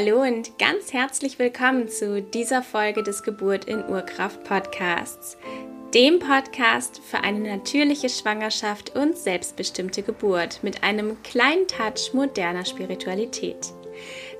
Hallo 0.00 0.22
und 0.22 0.60
ganz 0.60 0.92
herzlich 0.92 1.40
willkommen 1.40 1.88
zu 1.88 2.22
dieser 2.22 2.62
Folge 2.62 3.02
des 3.02 3.24
Geburt 3.24 3.64
in 3.64 3.82
Urkraft 3.84 4.44
Podcasts, 4.44 5.36
dem 5.92 6.20
Podcast 6.20 7.00
für 7.00 7.18
eine 7.24 7.40
natürliche 7.40 8.08
Schwangerschaft 8.08 8.94
und 8.94 9.18
selbstbestimmte 9.18 10.04
Geburt 10.04 10.62
mit 10.62 10.84
einem 10.84 11.20
kleinen 11.24 11.66
Touch 11.66 12.14
moderner 12.14 12.64
Spiritualität. 12.64 13.72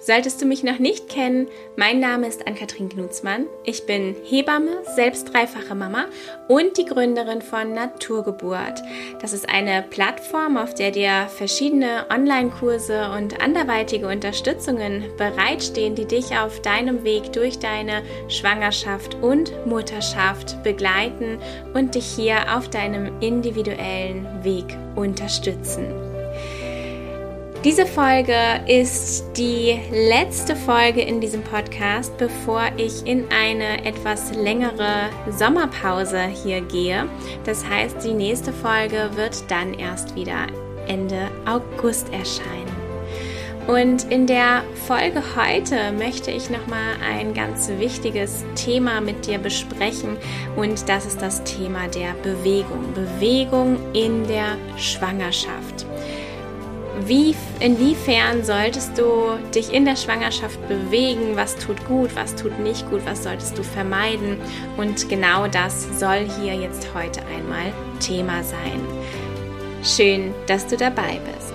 Solltest 0.01 0.41
du 0.41 0.47
mich 0.47 0.63
noch 0.63 0.79
nicht 0.79 1.09
kennen, 1.09 1.49
mein 1.77 1.99
Name 1.99 2.29
ist 2.29 2.47
Ann-Kathrin 2.47 2.89
Knutzmann. 2.89 3.47
Ich 3.65 3.85
bin 3.85 4.15
Hebamme, 4.25 4.83
selbst 4.95 5.35
dreifache 5.35 5.75
Mama 5.75 6.07
und 6.47 6.79
die 6.79 6.85
Gründerin 6.85 7.43
von 7.43 7.75
Naturgeburt. 7.75 8.81
Das 9.21 9.33
ist 9.33 9.49
eine 9.49 9.83
Plattform, 9.83 10.57
auf 10.57 10.73
der 10.73 10.93
dir 10.93 11.29
verschiedene 11.29 12.07
Online-Kurse 12.11 13.11
und 13.11 13.43
anderweitige 13.43 14.07
Unterstützungen 14.07 15.05
bereitstehen, 15.19 15.97
die 15.97 16.07
dich 16.07 16.39
auf 16.39 16.63
deinem 16.63 17.03
Weg 17.03 17.33
durch 17.33 17.59
deine 17.59 18.03
Schwangerschaft 18.29 19.17
und 19.17 19.53
Mutterschaft 19.67 20.63
begleiten 20.63 21.39
und 21.75 21.97
dich 21.97 22.07
hier 22.07 22.57
auf 22.57 22.71
deinem 22.71 23.21
individuellen 23.21 24.27
Weg 24.45 24.77
unterstützen. 24.95 26.08
Diese 27.65 27.87
Folge 27.87 28.37
ist 28.69 29.37
die 29.37 29.81
letzte 29.91 30.55
Folge 30.55 31.01
in 31.03 31.21
diesem 31.21 31.43
Podcast, 31.43 32.17
bevor 32.17 32.63
ich 32.77 33.05
in 33.05 33.25
eine 33.33 33.85
etwas 33.85 34.33
längere 34.33 35.11
Sommerpause 35.29 36.21
hier 36.45 36.61
gehe. 36.61 37.09
Das 37.45 37.69
heißt, 37.69 38.05
die 38.05 38.15
nächste 38.15 38.53
Folge 38.53 39.11
wird 39.17 39.51
dann 39.51 39.75
erst 39.75 40.15
wieder 40.15 40.47
Ende 40.87 41.29
August 41.47 42.13
erscheinen. 42.13 42.79
Und 43.67 44.05
in 44.05 44.29
der 44.29 44.63
Folge 44.87 45.21
heute 45.37 45.91
möchte 45.93 46.31
ich 46.31 46.49
nochmal 46.51 46.95
ein 47.05 47.35
ganz 47.35 47.69
wichtiges 47.79 48.45
Thema 48.55 49.01
mit 49.01 49.27
dir 49.27 49.39
besprechen 49.39 50.17
und 50.57 50.89
das 50.89 51.07
ist 51.07 51.21
das 51.21 51.43
Thema 51.43 51.89
der 51.89 52.13
Bewegung. 52.23 52.95
Bewegung 52.95 53.79
in 53.95 54.27
der 54.29 54.57
Schwangerschaft 54.79 55.78
wie, 57.07 57.35
inwiefern 57.61 58.45
solltest 58.45 58.99
du 58.99 59.39
dich 59.55 59.73
in 59.73 59.85
der 59.85 59.97
Schwangerschaft 59.97 60.59
bewegen? 60.69 61.37
Was 61.37 61.57
tut 61.57 61.85
gut, 61.87 62.15
was 62.17 62.35
tut 62.35 62.59
nicht 62.59 62.89
gut, 62.91 63.05
was 63.05 63.23
solltest 63.23 63.57
du 63.57 63.63
vermeiden? 63.63 64.39
Und 64.77 65.09
genau 65.09 65.47
das 65.47 65.87
soll 65.99 66.29
hier 66.41 66.55
jetzt 66.55 66.89
heute 66.95 67.21
einmal 67.27 67.73
Thema 68.01 68.43
sein. 68.43 68.87
Schön, 69.83 70.35
dass 70.47 70.67
du 70.67 70.77
dabei 70.77 71.21
bist. 71.25 71.53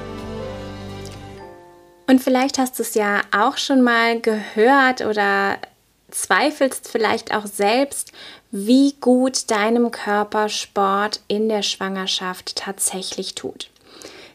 Und 2.08 2.22
vielleicht 2.22 2.58
hast 2.58 2.80
du 2.80 2.84
es 2.84 2.94
ja 2.94 3.22
auch 3.36 3.58
schon 3.58 3.82
mal 3.82 4.20
gehört 4.20 5.02
oder 5.02 5.58
zweifelst 6.12 6.88
vielleicht 6.88 7.34
auch 7.34 7.48
selbst, 7.48 8.12
wie 8.52 8.94
gut 9.02 9.50
deinem 9.50 9.90
Körper 9.90 10.48
Sport 10.48 11.22
in 11.28 11.50
der 11.50 11.64
Schwangerschaft 11.64 12.56
tatsächlich 12.56 13.36
tut. 13.36 13.70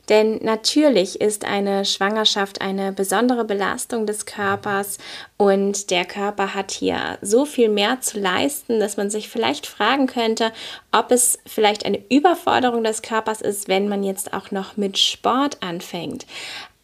Denn 0.09 0.39
natürlich 0.43 1.21
ist 1.21 1.45
eine 1.45 1.85
Schwangerschaft 1.85 2.61
eine 2.61 2.93
besondere 2.93 3.45
Belastung 3.45 4.07
des 4.07 4.25
Körpers 4.25 4.99
und 5.37 5.91
der 5.91 6.05
Körper 6.05 6.55
hat 6.55 6.71
hier 6.71 7.19
so 7.21 7.45
viel 7.45 7.69
mehr 7.69 8.01
zu 8.01 8.19
leisten, 8.19 8.81
dass 8.81 8.97
man 8.97 9.11
sich 9.11 9.29
vielleicht 9.29 9.67
fragen 9.67 10.07
könnte, 10.07 10.53
ob 10.93 11.11
es 11.11 11.39
vielleicht 11.47 11.85
eine 11.85 12.03
Überforderung 12.11 12.85
des 12.85 13.03
Körpers 13.03 13.43
ist, 13.43 13.69
wenn 13.69 13.89
man 13.89 14.03
jetzt 14.03 14.33
auch 14.33 14.51
noch 14.51 14.77
mit 14.77 14.99
Sport 14.99 15.59
anfängt. 15.63 16.27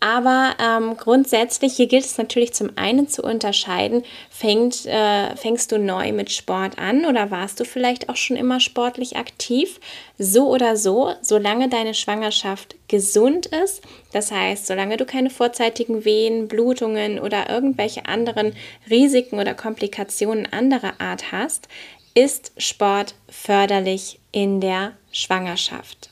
Aber 0.04 0.54
ähm, 0.60 0.98
grundsätzlich, 0.98 1.76
hier 1.76 1.86
gilt 1.86 2.04
es 2.04 2.18
natürlich 2.18 2.52
zum 2.52 2.76
einen 2.76 3.08
zu 3.08 3.22
unterscheiden, 3.22 4.04
fängt, 4.28 4.84
äh, 4.84 5.34
fängst 5.34 5.72
du 5.72 5.78
neu 5.78 6.12
mit 6.12 6.30
Sport 6.30 6.78
an 6.78 7.06
oder 7.06 7.30
warst 7.30 7.58
du 7.58 7.64
vielleicht 7.64 8.10
auch 8.10 8.16
schon 8.16 8.36
immer 8.36 8.60
sportlich 8.60 9.16
aktiv? 9.16 9.80
So 10.18 10.50
oder 10.50 10.76
so, 10.76 11.14
solange 11.22 11.70
deine 11.70 11.94
Schwangerschaft 11.94 12.76
gesund 12.86 13.46
ist, 13.46 13.80
das 14.12 14.30
heißt, 14.30 14.66
solange 14.66 14.98
du 14.98 15.06
keine 15.06 15.30
vorzeitigen 15.30 16.04
Wehen, 16.04 16.48
Blutungen 16.48 17.18
oder 17.18 17.48
irgendwelche 17.48 18.04
anderen 18.04 18.54
Risiken 18.90 19.40
oder 19.40 19.54
Komplikationen 19.54 20.52
anderer 20.52 21.00
Art 21.00 21.32
hast, 21.32 21.66
ist 22.12 22.52
Sport 22.58 23.14
förderlich 23.30 24.20
in 24.32 24.60
der 24.60 24.92
Schwangerschaft. 25.12 26.10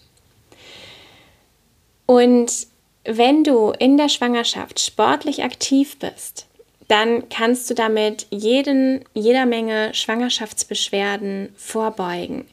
Und 2.06 2.71
wenn 3.04 3.44
du 3.44 3.72
in 3.78 3.96
der 3.96 4.08
Schwangerschaft 4.08 4.80
sportlich 4.80 5.42
aktiv 5.42 5.98
bist, 5.98 6.46
dann 6.88 7.28
kannst 7.28 7.70
du 7.70 7.74
damit 7.74 8.26
jeden, 8.30 9.04
jeder 9.14 9.46
Menge 9.46 9.94
Schwangerschaftsbeschwerden 9.94 11.54
vorbeugen. 11.56 12.46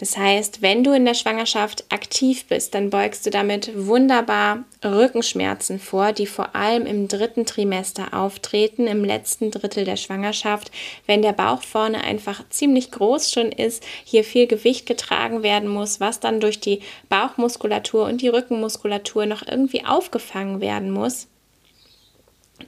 Das 0.00 0.16
heißt, 0.16 0.62
wenn 0.62 0.82
du 0.82 0.92
in 0.92 1.04
der 1.04 1.12
Schwangerschaft 1.12 1.84
aktiv 1.90 2.46
bist, 2.46 2.74
dann 2.74 2.88
beugst 2.88 3.26
du 3.26 3.30
damit 3.30 3.70
wunderbar 3.86 4.64
Rückenschmerzen 4.82 5.78
vor, 5.78 6.14
die 6.14 6.24
vor 6.24 6.56
allem 6.56 6.86
im 6.86 7.06
dritten 7.06 7.44
Trimester 7.44 8.14
auftreten, 8.14 8.86
im 8.86 9.04
letzten 9.04 9.50
Drittel 9.50 9.84
der 9.84 9.96
Schwangerschaft, 9.96 10.70
wenn 11.04 11.20
der 11.20 11.34
Bauch 11.34 11.62
vorne 11.62 12.02
einfach 12.02 12.42
ziemlich 12.48 12.90
groß 12.92 13.30
schon 13.30 13.52
ist, 13.52 13.84
hier 14.02 14.24
viel 14.24 14.46
Gewicht 14.46 14.86
getragen 14.86 15.42
werden 15.42 15.68
muss, 15.68 16.00
was 16.00 16.18
dann 16.18 16.40
durch 16.40 16.60
die 16.60 16.80
Bauchmuskulatur 17.10 18.06
und 18.06 18.22
die 18.22 18.28
Rückenmuskulatur 18.28 19.26
noch 19.26 19.46
irgendwie 19.46 19.84
aufgefangen 19.84 20.62
werden 20.62 20.90
muss. 20.92 21.28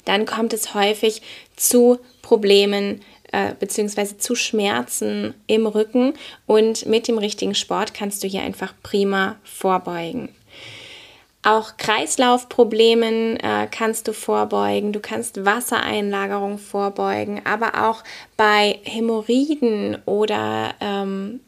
Dann 0.04 0.26
kommt 0.26 0.52
es 0.52 0.74
häufig 0.74 1.22
zu 1.56 1.98
Problemen 2.20 3.00
äh, 3.32 3.54
beziehungsweise 3.58 4.18
zu 4.18 4.34
Schmerzen 4.34 5.34
im 5.46 5.66
Rücken 5.66 6.14
und 6.46 6.86
mit 6.86 7.08
dem 7.08 7.18
richtigen 7.18 7.54
Sport 7.54 7.94
kannst 7.94 8.22
du 8.22 8.28
hier 8.28 8.42
einfach 8.42 8.74
prima 8.82 9.36
vorbeugen. 9.42 10.28
Auch 11.44 11.76
Kreislaufproblemen 11.76 13.36
äh, 13.38 13.66
kannst 13.68 14.06
du 14.06 14.12
vorbeugen. 14.12 14.92
Du 14.92 15.00
kannst 15.00 15.44
Wassereinlagerung 15.44 16.58
vorbeugen, 16.58 17.40
aber 17.44 17.88
auch 17.88 18.04
bei 18.36 18.78
Hämorrhoiden 18.84 19.98
oder 20.06 20.74
ähm, 20.80 21.40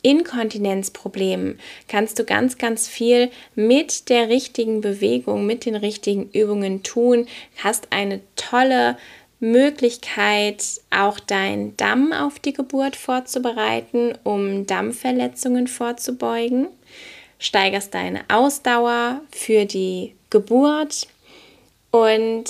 Inkontinenzproblemen 0.00 1.58
kannst 1.88 2.18
du 2.18 2.24
ganz, 2.24 2.58
ganz 2.58 2.88
viel 2.88 3.30
mit 3.54 4.08
der 4.08 4.28
richtigen 4.28 4.80
Bewegung, 4.80 5.46
mit 5.46 5.64
den 5.66 5.76
richtigen 5.76 6.30
Übungen 6.30 6.82
tun. 6.82 7.26
Hast 7.62 7.88
eine 7.90 8.20
tolle 8.34 8.96
Möglichkeit, 9.42 10.64
auch 10.90 11.18
dein 11.18 11.76
Damm 11.76 12.12
auf 12.12 12.38
die 12.38 12.52
Geburt 12.52 12.94
vorzubereiten, 12.94 14.14
um 14.22 14.66
Dammverletzungen 14.66 15.66
vorzubeugen. 15.66 16.68
Steigerst 17.40 17.92
deine 17.92 18.24
Ausdauer 18.28 19.20
für 19.32 19.64
die 19.64 20.14
Geburt 20.30 21.08
und 21.90 22.44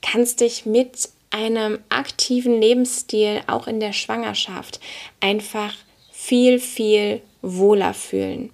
kannst 0.00 0.40
dich 0.40 0.64
mit 0.64 1.10
einem 1.30 1.78
aktiven 1.90 2.58
Lebensstil 2.58 3.42
auch 3.46 3.66
in 3.66 3.78
der 3.78 3.92
Schwangerschaft 3.92 4.80
einfach 5.20 5.74
viel, 6.10 6.58
viel 6.58 7.20
wohler 7.42 7.92
fühlen. 7.92 8.50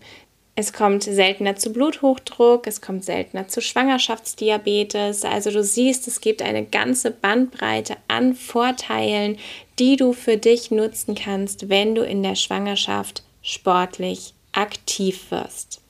Es 0.60 0.72
kommt 0.72 1.04
seltener 1.04 1.54
zu 1.54 1.72
Bluthochdruck, 1.72 2.66
es 2.66 2.80
kommt 2.80 3.04
seltener 3.04 3.46
zu 3.46 3.60
Schwangerschaftsdiabetes. 3.60 5.24
Also 5.24 5.52
du 5.52 5.62
siehst, 5.62 6.08
es 6.08 6.20
gibt 6.20 6.42
eine 6.42 6.64
ganze 6.64 7.12
Bandbreite 7.12 7.96
an 8.08 8.34
Vorteilen, 8.34 9.38
die 9.78 9.94
du 9.94 10.12
für 10.12 10.36
dich 10.36 10.72
nutzen 10.72 11.14
kannst, 11.14 11.68
wenn 11.68 11.94
du 11.94 12.02
in 12.02 12.24
der 12.24 12.34
Schwangerschaft 12.34 13.22
sportlich 13.40 14.34
aktiv 14.50 15.30
wirst. 15.30 15.80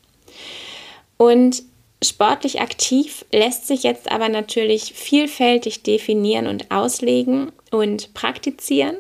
Und 1.17 1.63
sportlich 2.05 2.61
aktiv 2.61 3.25
lässt 3.33 3.67
sich 3.67 3.85
jetzt 3.85 4.13
aber 4.13 4.29
natürlich 4.29 4.93
vielfältig 4.93 5.83
definieren 5.83 6.47
und 6.47 6.71
auslegen 6.71 7.53
und 7.71 8.13
praktizieren. 8.13 8.99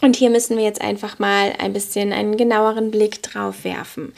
Und 0.00 0.16
hier 0.16 0.30
müssen 0.30 0.56
wir 0.56 0.64
jetzt 0.64 0.80
einfach 0.80 1.18
mal 1.18 1.52
ein 1.58 1.72
bisschen 1.72 2.12
einen 2.12 2.36
genaueren 2.36 2.90
Blick 2.90 3.22
drauf 3.22 3.64
werfen. 3.64 4.12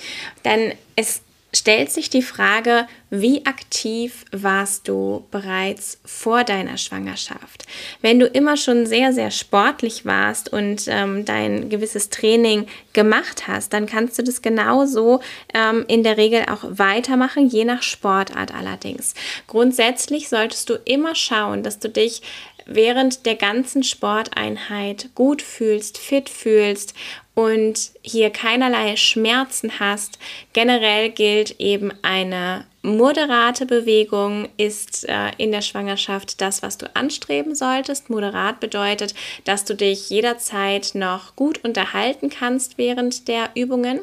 Denn 0.44 0.72
es 0.96 1.22
stellt 1.54 1.90
sich 1.90 2.08
die 2.08 2.22
Frage, 2.22 2.86
wie 3.10 3.44
aktiv 3.44 4.24
warst 4.32 4.88
du 4.88 5.26
bereits 5.30 5.98
vor 6.04 6.44
deiner 6.44 6.78
Schwangerschaft? 6.78 7.66
Wenn 8.00 8.18
du 8.18 8.26
immer 8.26 8.56
schon 8.56 8.86
sehr, 8.86 9.12
sehr 9.12 9.30
sportlich 9.30 10.06
warst 10.06 10.50
und 10.50 10.84
ähm, 10.88 11.26
dein 11.26 11.68
gewisses 11.68 12.08
Training 12.08 12.66
gemacht 12.94 13.48
hast, 13.48 13.74
dann 13.74 13.86
kannst 13.86 14.18
du 14.18 14.22
das 14.22 14.40
genauso 14.40 15.20
ähm, 15.52 15.84
in 15.88 16.02
der 16.02 16.16
Regel 16.16 16.46
auch 16.50 16.64
weitermachen, 16.64 17.48
je 17.48 17.66
nach 17.66 17.82
Sportart 17.82 18.54
allerdings. 18.54 19.12
Grundsätzlich 19.46 20.30
solltest 20.30 20.70
du 20.70 20.74
immer 20.86 21.14
schauen, 21.14 21.62
dass 21.62 21.78
du 21.78 21.90
dich 21.90 22.22
während 22.66 23.26
der 23.26 23.36
ganzen 23.36 23.82
Sporteinheit 23.82 25.10
gut 25.14 25.42
fühlst, 25.42 25.98
fit 25.98 26.28
fühlst 26.28 26.94
und 27.34 27.92
hier 28.02 28.30
keinerlei 28.30 28.96
Schmerzen 28.96 29.80
hast. 29.80 30.18
Generell 30.52 31.10
gilt 31.10 31.58
eben 31.60 31.92
eine 32.02 32.66
moderate 32.82 33.64
Bewegung 33.64 34.48
ist 34.56 35.08
äh, 35.08 35.30
in 35.38 35.52
der 35.52 35.62
Schwangerschaft 35.62 36.40
das, 36.40 36.62
was 36.62 36.78
du 36.78 36.94
anstreben 36.94 37.54
solltest. 37.54 38.10
Moderat 38.10 38.58
bedeutet, 38.58 39.14
dass 39.44 39.64
du 39.64 39.76
dich 39.76 40.10
jederzeit 40.10 40.90
noch 40.94 41.36
gut 41.36 41.64
unterhalten 41.64 42.28
kannst 42.28 42.78
während 42.78 43.28
der 43.28 43.50
Übungen. 43.54 44.00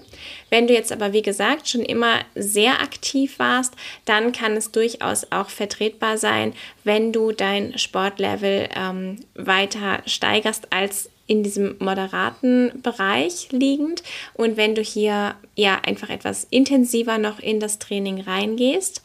Wenn 0.50 0.68
du 0.68 0.74
jetzt 0.74 0.94
aber, 0.94 1.12
wie 1.12 1.22
gesagt, 1.22 1.68
schon 1.68 1.82
immer 1.82 2.22
sehr 2.36 2.82
aktiv 2.82 3.38
warst, 3.38 3.74
dann 4.06 4.32
kann 4.32 4.54
es 4.54 4.72
durchaus 4.72 5.30
auch 5.30 5.50
vertretbar 5.50 6.18
sein, 6.18 6.54
wenn 6.86 7.12
du 7.12 7.34
dein 7.34 7.78
Sportlevel 7.78 8.70
ähm, 8.76 9.18
weiter 9.36 10.02
steigerst 10.06 10.72
als 10.72 11.10
in 11.30 11.44
diesem 11.44 11.76
moderaten 11.78 12.82
Bereich 12.82 13.50
liegend. 13.52 14.02
Und 14.34 14.58
wenn 14.58 14.74
du 14.74 14.82
hier 14.82 15.36
ja 15.56 15.80
einfach 15.86 16.10
etwas 16.10 16.48
intensiver 16.50 17.20
noch 17.20 17.40
in 17.40 17.60
das 17.60 17.78
Training 17.78 18.22
reingehst, 18.22 19.04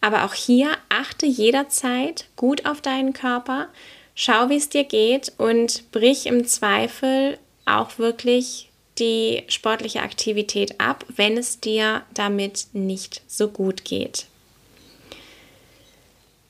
aber 0.00 0.24
auch 0.24 0.32
hier 0.32 0.70
achte 0.88 1.26
jederzeit 1.26 2.26
gut 2.34 2.64
auf 2.64 2.80
deinen 2.80 3.12
Körper, 3.12 3.68
schau, 4.14 4.48
wie 4.48 4.56
es 4.56 4.70
dir 4.70 4.84
geht 4.84 5.32
und 5.36 5.90
brich 5.92 6.26
im 6.26 6.46
Zweifel 6.46 7.38
auch 7.66 7.98
wirklich 7.98 8.70
die 8.98 9.42
sportliche 9.48 10.00
Aktivität 10.00 10.80
ab, 10.80 11.04
wenn 11.14 11.36
es 11.36 11.60
dir 11.60 12.02
damit 12.14 12.68
nicht 12.72 13.20
so 13.26 13.48
gut 13.48 13.84
geht. 13.84 14.26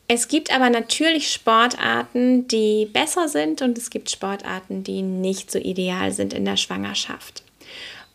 Es 0.09 0.29
gibt 0.29 0.55
aber 0.55 0.71
natürlich 0.71 1.33
Sportarten, 1.33 2.47
die 2.47 2.87
besser 2.87 3.29
sind 3.29 3.61
und 3.63 3.77
es 3.77 3.91
gibt 3.91 4.11
Sportarten, 4.11 4.85
die 4.85 5.03
nicht 5.03 5.51
so 5.51 5.59
ideal 5.59 6.13
sind 6.13 6.33
in 6.33 6.45
der 6.45 6.57
Schwangerschaft. 6.57 7.43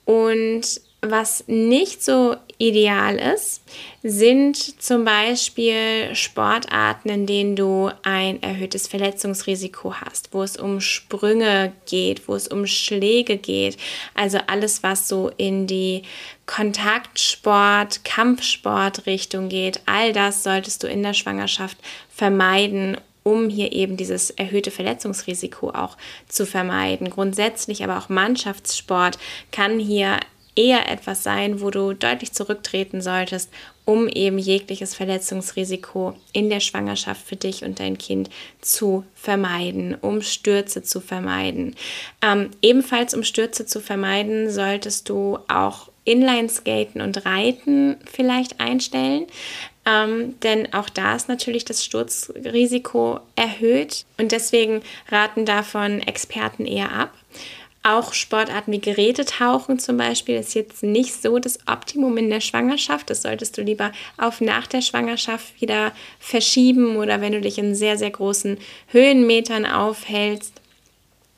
Und 0.05 0.81
was 1.01 1.43
nicht 1.47 2.03
so 2.03 2.35
ideal 2.59 3.17
ist, 3.17 3.63
sind 4.03 4.55
zum 4.81 5.03
Beispiel 5.03 6.13
Sportarten, 6.13 7.09
in 7.09 7.25
denen 7.25 7.55
du 7.55 7.89
ein 8.03 8.41
erhöhtes 8.43 8.87
Verletzungsrisiko 8.87 9.95
hast, 9.95 10.31
wo 10.31 10.43
es 10.43 10.57
um 10.57 10.79
Sprünge 10.79 11.73
geht, 11.87 12.27
wo 12.27 12.35
es 12.35 12.47
um 12.47 12.67
Schläge 12.67 13.37
geht. 13.37 13.77
Also 14.13 14.37
alles, 14.45 14.83
was 14.83 15.07
so 15.07 15.31
in 15.37 15.65
die 15.65 16.03
Kontaktsport, 16.45 18.05
Kampfsport-Richtung 18.05 19.49
geht, 19.49 19.81
all 19.87 20.13
das 20.13 20.43
solltest 20.43 20.83
du 20.83 20.87
in 20.87 21.01
der 21.01 21.15
Schwangerschaft 21.15 21.77
vermeiden, 22.09 22.97
um 23.23 23.49
hier 23.49 23.71
eben 23.71 23.97
dieses 23.97 24.29
erhöhte 24.29 24.69
Verletzungsrisiko 24.69 25.71
auch 25.71 25.97
zu 26.27 26.45
vermeiden. 26.45 27.09
Grundsätzlich 27.09 27.83
aber 27.83 27.97
auch 27.97 28.09
Mannschaftssport 28.09 29.17
kann 29.51 29.79
hier 29.79 30.19
eher 30.55 30.89
etwas 30.89 31.23
sein, 31.23 31.61
wo 31.61 31.69
du 31.69 31.93
deutlich 31.93 32.33
zurücktreten 32.33 33.01
solltest, 33.01 33.49
um 33.85 34.07
eben 34.07 34.37
jegliches 34.37 34.93
Verletzungsrisiko 34.95 36.15
in 36.33 36.49
der 36.49 36.59
Schwangerschaft 36.59 37.25
für 37.25 37.35
dich 37.35 37.63
und 37.63 37.79
dein 37.79 37.97
Kind 37.97 38.29
zu 38.61 39.03
vermeiden, 39.15 39.95
um 39.95 40.21
Stürze 40.21 40.83
zu 40.83 41.01
vermeiden. 41.01 41.75
Ähm, 42.21 42.51
ebenfalls 42.61 43.13
um 43.13 43.23
Stürze 43.23 43.65
zu 43.65 43.81
vermeiden, 43.81 44.51
solltest 44.51 45.09
du 45.09 45.39
auch 45.47 45.89
Inlineskaten 46.03 47.01
und 47.01 47.25
Reiten 47.25 47.97
vielleicht 48.05 48.59
einstellen. 48.59 49.27
Ähm, 49.85 50.39
denn 50.41 50.73
auch 50.73 50.89
da 50.89 51.15
ist 51.15 51.27
natürlich 51.27 51.65
das 51.65 51.83
Sturzrisiko 51.83 53.19
erhöht 53.35 54.05
und 54.17 54.31
deswegen 54.31 54.83
raten 55.09 55.45
davon 55.45 56.01
Experten 56.01 56.65
eher 56.65 56.91
ab. 56.91 57.13
Auch 57.83 58.13
Sportarten 58.13 58.71
wie 58.71 58.79
Gerätetauchen 58.79 59.79
zum 59.79 59.97
Beispiel 59.97 60.35
ist 60.35 60.53
jetzt 60.53 60.83
nicht 60.83 61.19
so 61.19 61.39
das 61.39 61.57
Optimum 61.65 62.15
in 62.17 62.29
der 62.29 62.39
Schwangerschaft. 62.41 63.09
Das 63.09 63.23
solltest 63.23 63.57
du 63.57 63.63
lieber 63.63 63.91
auf 64.17 64.39
nach 64.39 64.67
der 64.67 64.81
Schwangerschaft 64.81 65.59
wieder 65.59 65.91
verschieben 66.19 66.97
oder 66.97 67.21
wenn 67.21 67.31
du 67.31 67.41
dich 67.41 67.57
in 67.57 67.73
sehr, 67.73 67.97
sehr 67.97 68.11
großen 68.11 68.59
Höhenmetern 68.89 69.65
aufhältst, 69.65 70.53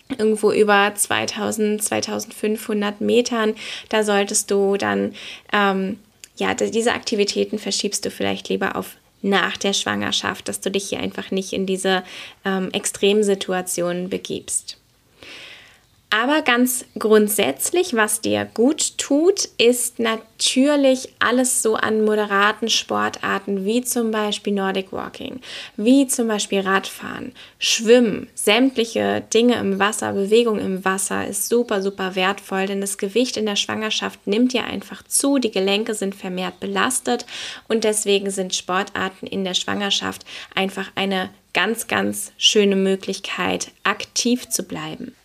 irgendwo 0.09 0.51
über 0.51 0.91
2000, 0.93 1.81
2500 1.81 2.99
Metern, 2.99 3.55
da 3.87 4.03
solltest 4.03 4.51
du 4.51 4.75
dann, 4.75 5.15
ähm, 5.53 5.97
ja, 6.35 6.53
diese 6.53 6.91
Aktivitäten 6.91 7.57
verschiebst 7.57 8.03
du 8.03 8.11
vielleicht 8.11 8.49
lieber 8.49 8.75
auf 8.75 8.97
nach 9.21 9.55
der 9.55 9.71
Schwangerschaft, 9.71 10.49
dass 10.49 10.59
du 10.59 10.69
dich 10.69 10.89
hier 10.89 10.99
einfach 10.99 11.31
nicht 11.31 11.53
in 11.53 11.65
diese 11.65 12.03
ähm, 12.43 12.69
Extremsituationen 12.73 14.09
begibst. 14.09 14.77
Aber 16.15 16.43
ganz 16.43 16.85
grundsätzlich, 16.99 17.95
was 17.95 18.21
dir 18.21 18.45
gut 18.53 18.99
tut, 18.99 19.45
ist 19.57 19.97
natürlich 19.97 21.11
alles 21.17 21.63
so 21.63 21.73
an 21.73 22.05
moderaten 22.05 22.69
Sportarten 22.69 23.65
wie 23.65 23.81
zum 23.81 24.11
Beispiel 24.11 24.53
Nordic 24.53 24.93
Walking, 24.93 25.39
wie 25.75 26.05
zum 26.05 26.27
Beispiel 26.27 26.59
Radfahren, 26.59 27.31
Schwimmen, 27.57 28.27
sämtliche 28.35 29.23
Dinge 29.33 29.55
im 29.55 29.79
Wasser, 29.79 30.13
Bewegung 30.13 30.59
im 30.59 30.85
Wasser 30.85 31.25
ist 31.25 31.49
super, 31.49 31.81
super 31.81 32.13
wertvoll, 32.13 32.67
denn 32.67 32.81
das 32.81 32.99
Gewicht 32.99 33.35
in 33.35 33.47
der 33.47 33.55
Schwangerschaft 33.55 34.27
nimmt 34.27 34.53
ja 34.53 34.65
einfach 34.65 35.01
zu, 35.07 35.39
die 35.39 35.49
Gelenke 35.49 35.95
sind 35.95 36.13
vermehrt 36.13 36.59
belastet 36.59 37.25
und 37.67 37.85
deswegen 37.85 38.29
sind 38.29 38.53
Sportarten 38.53 39.25
in 39.25 39.43
der 39.43 39.55
Schwangerschaft 39.55 40.25
einfach 40.53 40.91
eine 40.93 41.31
ganz, 41.55 41.87
ganz 41.87 42.33
schöne 42.37 42.75
Möglichkeit, 42.75 43.71
aktiv 43.83 44.47
zu 44.49 44.61
bleiben 44.61 45.15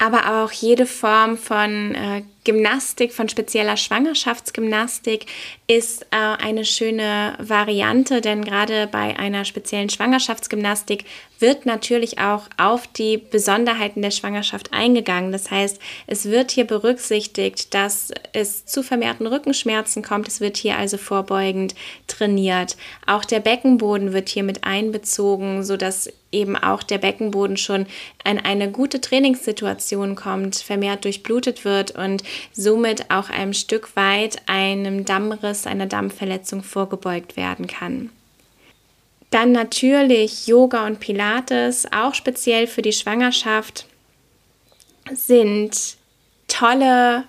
aber 0.00 0.42
auch 0.42 0.50
jede 0.50 0.86
Form 0.86 1.36
von 1.36 1.94
äh, 1.94 2.22
Gymnastik, 2.44 3.12
von 3.12 3.28
spezieller 3.28 3.76
Schwangerschaftsgymnastik 3.76 5.26
ist 5.66 6.02
äh, 6.04 6.16
eine 6.16 6.64
schöne 6.64 7.34
Variante, 7.38 8.20
denn 8.20 8.44
gerade 8.44 8.86
bei 8.86 9.18
einer 9.18 9.44
speziellen 9.44 9.90
Schwangerschaftsgymnastik 9.90 11.04
wird 11.38 11.66
natürlich 11.66 12.18
auch 12.18 12.44
auf 12.56 12.86
die 12.86 13.18
Besonderheiten 13.18 14.02
der 14.02 14.10
Schwangerschaft 14.10 14.72
eingegangen. 14.72 15.32
Das 15.32 15.50
heißt, 15.50 15.80
es 16.06 16.26
wird 16.26 16.50
hier 16.50 16.66
berücksichtigt, 16.66 17.74
dass 17.74 18.10
es 18.32 18.66
zu 18.66 18.82
vermehrten 18.82 19.26
Rückenschmerzen 19.26 20.02
kommt. 20.02 20.28
Es 20.28 20.40
wird 20.40 20.56
hier 20.56 20.76
also 20.76 20.96
vorbeugend 20.98 21.74
trainiert. 22.06 22.76
Auch 23.06 23.24
der 23.24 23.40
Beckenboden 23.40 24.12
wird 24.12 24.28
hier 24.28 24.42
mit 24.44 24.64
einbezogen, 24.64 25.64
sodass 25.64 26.10
eben 26.32 26.56
auch 26.56 26.82
der 26.82 26.98
Beckenboden 26.98 27.56
schon 27.56 27.86
in 28.24 28.38
eine 28.38 28.70
gute 28.70 29.00
Trainingssituation 29.00 30.14
kommt, 30.14 30.56
vermehrt 30.56 31.04
durchblutet 31.04 31.64
wird 31.64 31.92
und 31.92 32.22
somit 32.52 33.10
auch 33.10 33.30
ein 33.30 33.54
Stück 33.54 33.96
weit 33.96 34.42
einem 34.46 35.04
Dammriss, 35.04 35.66
einer 35.66 35.86
Dammverletzung 35.86 36.62
vorgebeugt 36.62 37.36
werden 37.36 37.66
kann. 37.66 38.10
Dann 39.30 39.52
natürlich 39.52 40.46
Yoga 40.46 40.86
und 40.86 40.98
Pilates, 40.98 41.86
auch 41.92 42.14
speziell 42.14 42.66
für 42.66 42.82
die 42.82 42.92
Schwangerschaft, 42.92 43.86
sind 45.12 45.96
tolle 46.48 47.24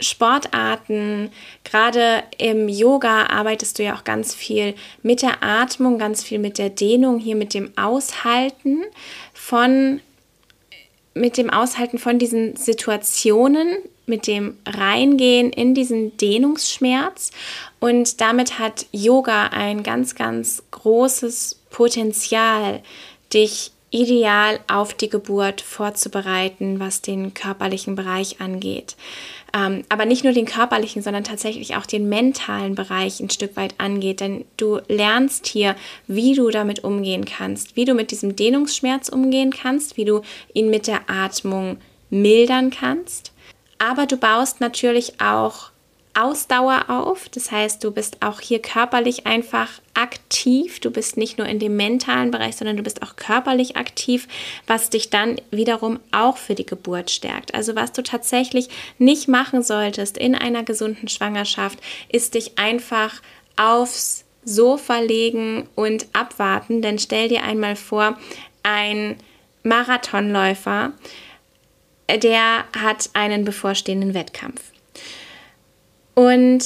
Sportarten, 0.00 1.30
gerade 1.64 2.22
im 2.38 2.68
Yoga 2.68 3.26
arbeitest 3.26 3.78
du 3.78 3.84
ja 3.84 3.94
auch 3.94 4.04
ganz 4.04 4.34
viel 4.34 4.74
mit 5.02 5.22
der 5.22 5.42
Atmung, 5.42 5.98
ganz 5.98 6.22
viel 6.22 6.38
mit 6.38 6.58
der 6.58 6.70
Dehnung, 6.70 7.18
hier 7.18 7.36
mit 7.36 7.54
dem 7.54 7.72
Aushalten 7.76 8.82
von 9.34 10.00
mit 11.14 11.36
dem 11.36 11.50
Aushalten 11.50 11.98
von 11.98 12.18
diesen 12.18 12.56
Situationen, 12.56 13.78
mit 14.06 14.26
dem 14.26 14.56
Reingehen 14.66 15.52
in 15.52 15.74
diesen 15.74 16.16
Dehnungsschmerz. 16.16 17.30
Und 17.78 18.20
damit 18.20 18.58
hat 18.58 18.86
Yoga 18.92 19.48
ein 19.48 19.82
ganz, 19.82 20.14
ganz 20.14 20.62
großes 20.70 21.60
Potenzial, 21.70 22.82
dich 23.32 23.72
ideal 23.90 24.60
auf 24.68 24.94
die 24.94 25.08
Geburt 25.08 25.60
vorzubereiten, 25.60 26.78
was 26.78 27.02
den 27.02 27.34
körperlichen 27.34 27.96
Bereich 27.96 28.40
angeht. 28.40 28.96
Ähm, 29.52 29.82
aber 29.88 30.04
nicht 30.04 30.24
nur 30.24 30.32
den 30.32 30.46
körperlichen, 30.46 31.02
sondern 31.02 31.24
tatsächlich 31.24 31.76
auch 31.76 31.86
den 31.86 32.08
mentalen 32.08 32.74
Bereich 32.74 33.20
ein 33.20 33.30
Stück 33.30 33.56
weit 33.56 33.74
angeht. 33.78 34.20
Denn 34.20 34.44
du 34.56 34.80
lernst 34.88 35.46
hier, 35.46 35.74
wie 36.06 36.34
du 36.34 36.50
damit 36.50 36.84
umgehen 36.84 37.24
kannst, 37.24 37.76
wie 37.76 37.84
du 37.84 37.94
mit 37.94 38.10
diesem 38.10 38.36
Dehnungsschmerz 38.36 39.08
umgehen 39.08 39.50
kannst, 39.50 39.96
wie 39.96 40.04
du 40.04 40.22
ihn 40.54 40.70
mit 40.70 40.86
der 40.86 41.08
Atmung 41.08 41.78
mildern 42.10 42.70
kannst. 42.70 43.32
Aber 43.78 44.06
du 44.06 44.16
baust 44.16 44.60
natürlich 44.60 45.20
auch 45.20 45.70
Ausdauer 46.14 46.86
auf. 46.88 47.28
Das 47.28 47.50
heißt, 47.50 47.82
du 47.84 47.90
bist 47.90 48.18
auch 48.20 48.40
hier 48.40 48.60
körperlich 48.60 49.26
einfach 49.26 49.68
aktiv. 49.94 50.80
Du 50.80 50.90
bist 50.90 51.16
nicht 51.16 51.38
nur 51.38 51.46
in 51.46 51.58
dem 51.58 51.76
mentalen 51.76 52.30
Bereich, 52.30 52.56
sondern 52.56 52.76
du 52.76 52.82
bist 52.82 53.02
auch 53.02 53.16
körperlich 53.16 53.76
aktiv, 53.76 54.28
was 54.66 54.90
dich 54.90 55.10
dann 55.10 55.40
wiederum 55.50 56.00
auch 56.10 56.36
für 56.36 56.54
die 56.54 56.66
Geburt 56.66 57.10
stärkt. 57.10 57.54
Also 57.54 57.74
was 57.76 57.92
du 57.92 58.02
tatsächlich 58.02 58.68
nicht 58.98 59.28
machen 59.28 59.62
solltest 59.62 60.18
in 60.18 60.34
einer 60.34 60.62
gesunden 60.62 61.08
Schwangerschaft, 61.08 61.78
ist 62.08 62.34
dich 62.34 62.58
einfach 62.58 63.20
aufs 63.56 64.24
Sofa 64.44 64.98
legen 65.00 65.68
und 65.74 66.06
abwarten. 66.12 66.82
Denn 66.82 66.98
stell 66.98 67.28
dir 67.28 67.42
einmal 67.42 67.76
vor, 67.76 68.18
ein 68.62 69.16
Marathonläufer, 69.62 70.92
der 72.08 72.64
hat 72.76 73.10
einen 73.12 73.44
bevorstehenden 73.44 74.14
Wettkampf. 74.14 74.60
Und 76.20 76.62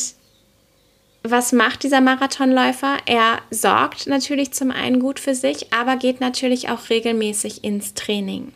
was 1.22 1.52
macht 1.52 1.84
dieser 1.84 2.00
Marathonläufer? 2.00 2.96
Er 3.06 3.38
sorgt 3.52 4.08
natürlich 4.08 4.50
zum 4.50 4.72
einen 4.72 4.98
gut 4.98 5.20
für 5.20 5.36
sich, 5.36 5.72
aber 5.72 5.94
geht 5.94 6.20
natürlich 6.20 6.70
auch 6.70 6.90
regelmäßig 6.90 7.62
ins 7.62 7.94
Training. 7.94 8.52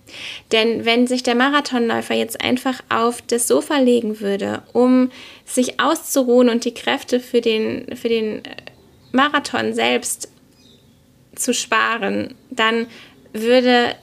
Denn 0.50 0.84
wenn 0.84 1.06
sich 1.06 1.22
der 1.22 1.36
Marathonläufer 1.36 2.14
jetzt 2.14 2.42
einfach 2.42 2.82
auf 2.88 3.22
das 3.22 3.46
Sofa 3.46 3.78
legen 3.78 4.18
würde, 4.18 4.64
um 4.72 5.12
sich 5.44 5.78
auszuruhen 5.78 6.48
und 6.48 6.64
die 6.64 6.74
Kräfte 6.74 7.20
für 7.20 7.40
den, 7.40 7.96
für 7.96 8.08
den 8.08 8.42
Marathon 9.12 9.74
selbst 9.74 10.32
zu 11.36 11.54
sparen, 11.54 12.34
dann 12.50 12.88
würde 13.32 13.94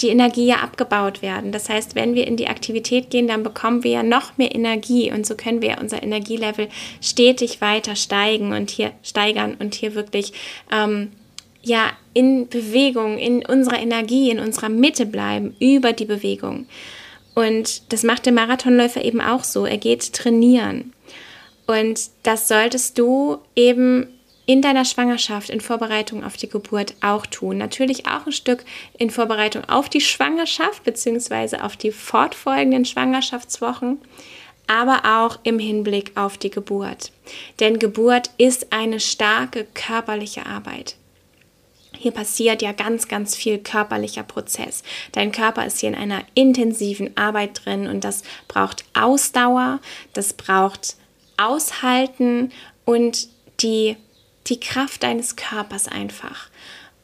die 0.00 0.08
Energie 0.08 0.46
ja 0.46 0.56
abgebaut 0.56 1.22
werden. 1.22 1.52
Das 1.52 1.68
heißt, 1.68 1.94
wenn 1.94 2.14
wir 2.14 2.26
in 2.26 2.36
die 2.36 2.48
Aktivität 2.48 3.10
gehen, 3.10 3.28
dann 3.28 3.42
bekommen 3.42 3.84
wir 3.84 3.90
ja 3.92 4.02
noch 4.02 4.36
mehr 4.38 4.54
Energie 4.54 5.12
und 5.12 5.26
so 5.26 5.36
können 5.36 5.62
wir 5.62 5.70
ja 5.70 5.80
unser 5.80 6.02
Energielevel 6.02 6.68
stetig 7.00 7.60
weiter 7.60 7.94
steigen 7.94 8.52
und 8.52 8.70
hier 8.70 8.92
steigern 9.02 9.56
und 9.58 9.74
hier 9.74 9.94
wirklich 9.94 10.32
ähm, 10.72 11.12
ja 11.62 11.90
in 12.14 12.48
Bewegung, 12.48 13.18
in 13.18 13.46
unserer 13.46 13.78
Energie, 13.78 14.30
in 14.30 14.40
unserer 14.40 14.68
Mitte 14.68 15.06
bleiben 15.06 15.54
über 15.60 15.92
die 15.92 16.04
Bewegung. 16.04 16.66
Und 17.34 17.92
das 17.92 18.02
macht 18.02 18.26
der 18.26 18.32
Marathonläufer 18.32 19.04
eben 19.04 19.20
auch 19.20 19.44
so. 19.44 19.64
Er 19.64 19.78
geht 19.78 20.12
trainieren. 20.12 20.92
Und 21.66 22.10
das 22.24 22.48
solltest 22.48 22.98
du 22.98 23.38
eben 23.56 24.08
in 24.46 24.60
deiner 24.62 24.84
Schwangerschaft, 24.84 25.50
in 25.50 25.60
Vorbereitung 25.60 26.24
auf 26.24 26.36
die 26.36 26.48
Geburt 26.48 26.94
auch 27.00 27.26
tun. 27.26 27.58
Natürlich 27.58 28.06
auch 28.06 28.26
ein 28.26 28.32
Stück 28.32 28.64
in 28.98 29.10
Vorbereitung 29.10 29.64
auf 29.68 29.88
die 29.88 30.00
Schwangerschaft 30.00 30.84
bzw. 30.84 31.58
auf 31.58 31.76
die 31.76 31.92
fortfolgenden 31.92 32.84
Schwangerschaftswochen, 32.84 33.98
aber 34.66 35.02
auch 35.04 35.38
im 35.44 35.58
Hinblick 35.58 36.12
auf 36.16 36.38
die 36.38 36.50
Geburt. 36.50 37.12
Denn 37.60 37.78
Geburt 37.78 38.30
ist 38.38 38.72
eine 38.72 39.00
starke 39.00 39.66
körperliche 39.74 40.46
Arbeit. 40.46 40.96
Hier 41.96 42.10
passiert 42.10 42.62
ja 42.62 42.72
ganz, 42.72 43.06
ganz 43.06 43.36
viel 43.36 43.58
körperlicher 43.58 44.24
Prozess. 44.24 44.82
Dein 45.12 45.30
Körper 45.30 45.64
ist 45.66 45.78
hier 45.78 45.90
in 45.90 45.94
einer 45.94 46.24
intensiven 46.34 47.16
Arbeit 47.16 47.64
drin 47.64 47.86
und 47.86 48.02
das 48.02 48.22
braucht 48.48 48.84
Ausdauer, 48.92 49.78
das 50.12 50.32
braucht 50.32 50.96
Aushalten 51.36 52.50
und 52.84 53.28
die 53.60 53.96
die 54.46 54.60
Kraft 54.60 55.02
deines 55.02 55.36
Körpers 55.36 55.88
einfach. 55.88 56.48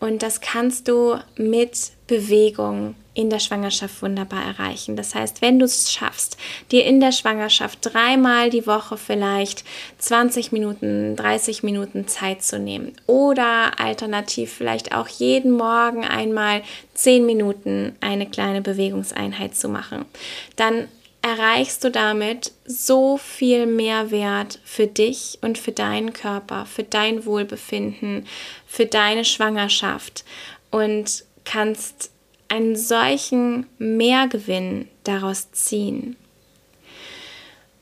Und 0.01 0.23
das 0.23 0.41
kannst 0.41 0.89
du 0.89 1.17
mit 1.37 1.91
Bewegung 2.07 2.95
in 3.15 3.31
der 3.31 3.41
Schwangerschaft 3.41 4.01
wunderbar 4.01 4.45
erreichen. 4.45 4.95
Das 4.95 5.13
heißt, 5.13 5.43
wenn 5.43 5.59
du 5.59 5.65
es 5.65 5.93
schaffst, 5.93 6.37
dir 6.71 6.85
in 6.85 7.01
der 7.01 7.11
Schwangerschaft 7.11 7.81
dreimal 7.83 8.49
die 8.49 8.65
Woche 8.65 8.97
vielleicht 8.97 9.65
20 9.99 10.53
Minuten, 10.53 11.17
30 11.17 11.65
Minuten 11.65 12.07
Zeit 12.07 12.45
zu 12.45 12.61
nehmen 12.61 12.93
oder 13.07 13.81
alternativ 13.81 14.53
vielleicht 14.53 14.95
auch 14.95 15.09
jeden 15.09 15.51
Morgen 15.51 16.05
einmal 16.05 16.63
10 16.95 17.27
Minuten 17.27 17.97
eine 18.01 18.27
kleine 18.27 18.63
Bewegungseinheit 18.63 19.57
zu 19.57 19.69
machen, 19.69 20.05
dann 20.55 20.87
erreichst 21.29 21.85
du 21.85 21.91
damit 21.91 22.53
so 22.65 23.19
viel 23.19 23.67
Mehrwert 23.67 24.61
für 24.65 24.87
dich 24.87 25.39
und 25.43 25.59
für 25.59 25.73
deinen 25.73 26.15
Körper, 26.15 26.65
für 26.65 26.85
dein 26.85 27.27
Wohlbefinden, 27.27 28.27
für 28.67 28.87
deine 28.87 29.27
Schwangerschaft 29.27 30.25
und 30.71 31.25
kannst 31.45 32.11
einen 32.49 32.77
solchen 32.77 33.67
Mehrgewinn 33.77 34.89
daraus 35.05 35.53
ziehen. 35.53 36.17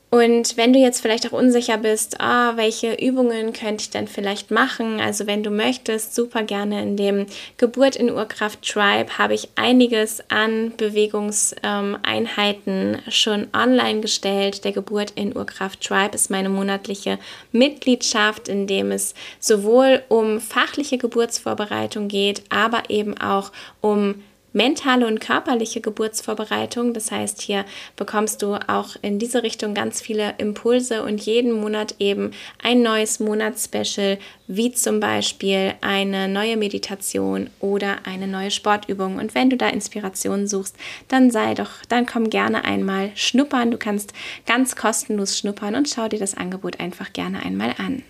Und 0.09 0.55
wenn 0.55 0.71
du 0.71 0.79
jetzt 0.79 1.01
vielleicht 1.01 1.27
auch 1.27 1.33
unsicher 1.33 1.77
bist, 1.77 2.21
ah, 2.21 2.55
welche 2.55 2.93
Übungen 2.93 3.51
könnte 3.51 3.81
ich 3.81 3.89
denn 3.89 4.07
vielleicht 4.07 4.51
machen? 4.51 5.01
Also 5.01 5.27
wenn 5.27 5.43
du 5.43 5.49
möchtest, 5.49 6.15
super 6.15 6.43
gerne 6.43 6.81
in 6.81 6.95
dem 6.95 7.25
Geburt 7.57 7.97
in 7.97 8.09
Urkraft 8.09 8.61
Tribe 8.61 9.17
habe 9.17 9.33
ich 9.33 9.49
einiges 9.55 10.23
an 10.29 10.71
Bewegungseinheiten 10.77 12.99
schon 13.09 13.47
online 13.53 13.99
gestellt. 13.99 14.63
Der 14.63 14.71
Geburt 14.71 15.11
in 15.15 15.35
Urkraft 15.35 15.81
Tribe 15.81 16.15
ist 16.15 16.29
meine 16.29 16.47
monatliche 16.47 17.19
Mitgliedschaft, 17.51 18.47
in 18.47 18.65
dem 18.65 18.93
es 18.93 19.13
sowohl 19.41 20.03
um 20.07 20.39
fachliche 20.39 20.97
Geburtsvorbereitung 20.97 22.07
geht, 22.07 22.43
aber 22.47 22.83
eben 22.89 23.17
auch 23.17 23.51
um 23.81 24.23
mentale 24.53 25.07
und 25.07 25.19
körperliche 25.19 25.81
Geburtsvorbereitung. 25.81 26.93
Das 26.93 27.11
heißt, 27.11 27.41
hier 27.41 27.65
bekommst 27.95 28.41
du 28.41 28.55
auch 28.67 28.95
in 29.01 29.19
diese 29.19 29.43
Richtung 29.43 29.73
ganz 29.73 30.01
viele 30.01 30.35
Impulse 30.37 31.03
und 31.03 31.21
jeden 31.21 31.51
Monat 31.51 31.95
eben 31.99 32.31
ein 32.61 32.81
neues 32.81 33.19
Monatsspecial, 33.19 34.17
wie 34.47 34.71
zum 34.71 34.99
Beispiel 34.99 35.73
eine 35.81 36.27
neue 36.27 36.57
Meditation 36.57 37.49
oder 37.59 37.97
eine 38.05 38.27
neue 38.27 38.51
Sportübung. 38.51 39.17
Und 39.17 39.35
wenn 39.35 39.49
du 39.49 39.57
da 39.57 39.69
Inspiration 39.69 40.47
suchst, 40.47 40.75
dann 41.07 41.31
sei 41.31 41.53
doch, 41.53 41.85
dann 41.89 42.05
komm 42.05 42.29
gerne 42.29 42.63
einmal 42.65 43.11
schnuppern. 43.15 43.71
Du 43.71 43.77
kannst 43.77 44.13
ganz 44.45 44.75
kostenlos 44.75 45.37
schnuppern 45.37 45.75
und 45.75 45.89
schau 45.89 46.07
dir 46.07 46.19
das 46.19 46.35
Angebot 46.35 46.79
einfach 46.79 47.13
gerne 47.13 47.43
einmal 47.43 47.75
an. 47.77 48.03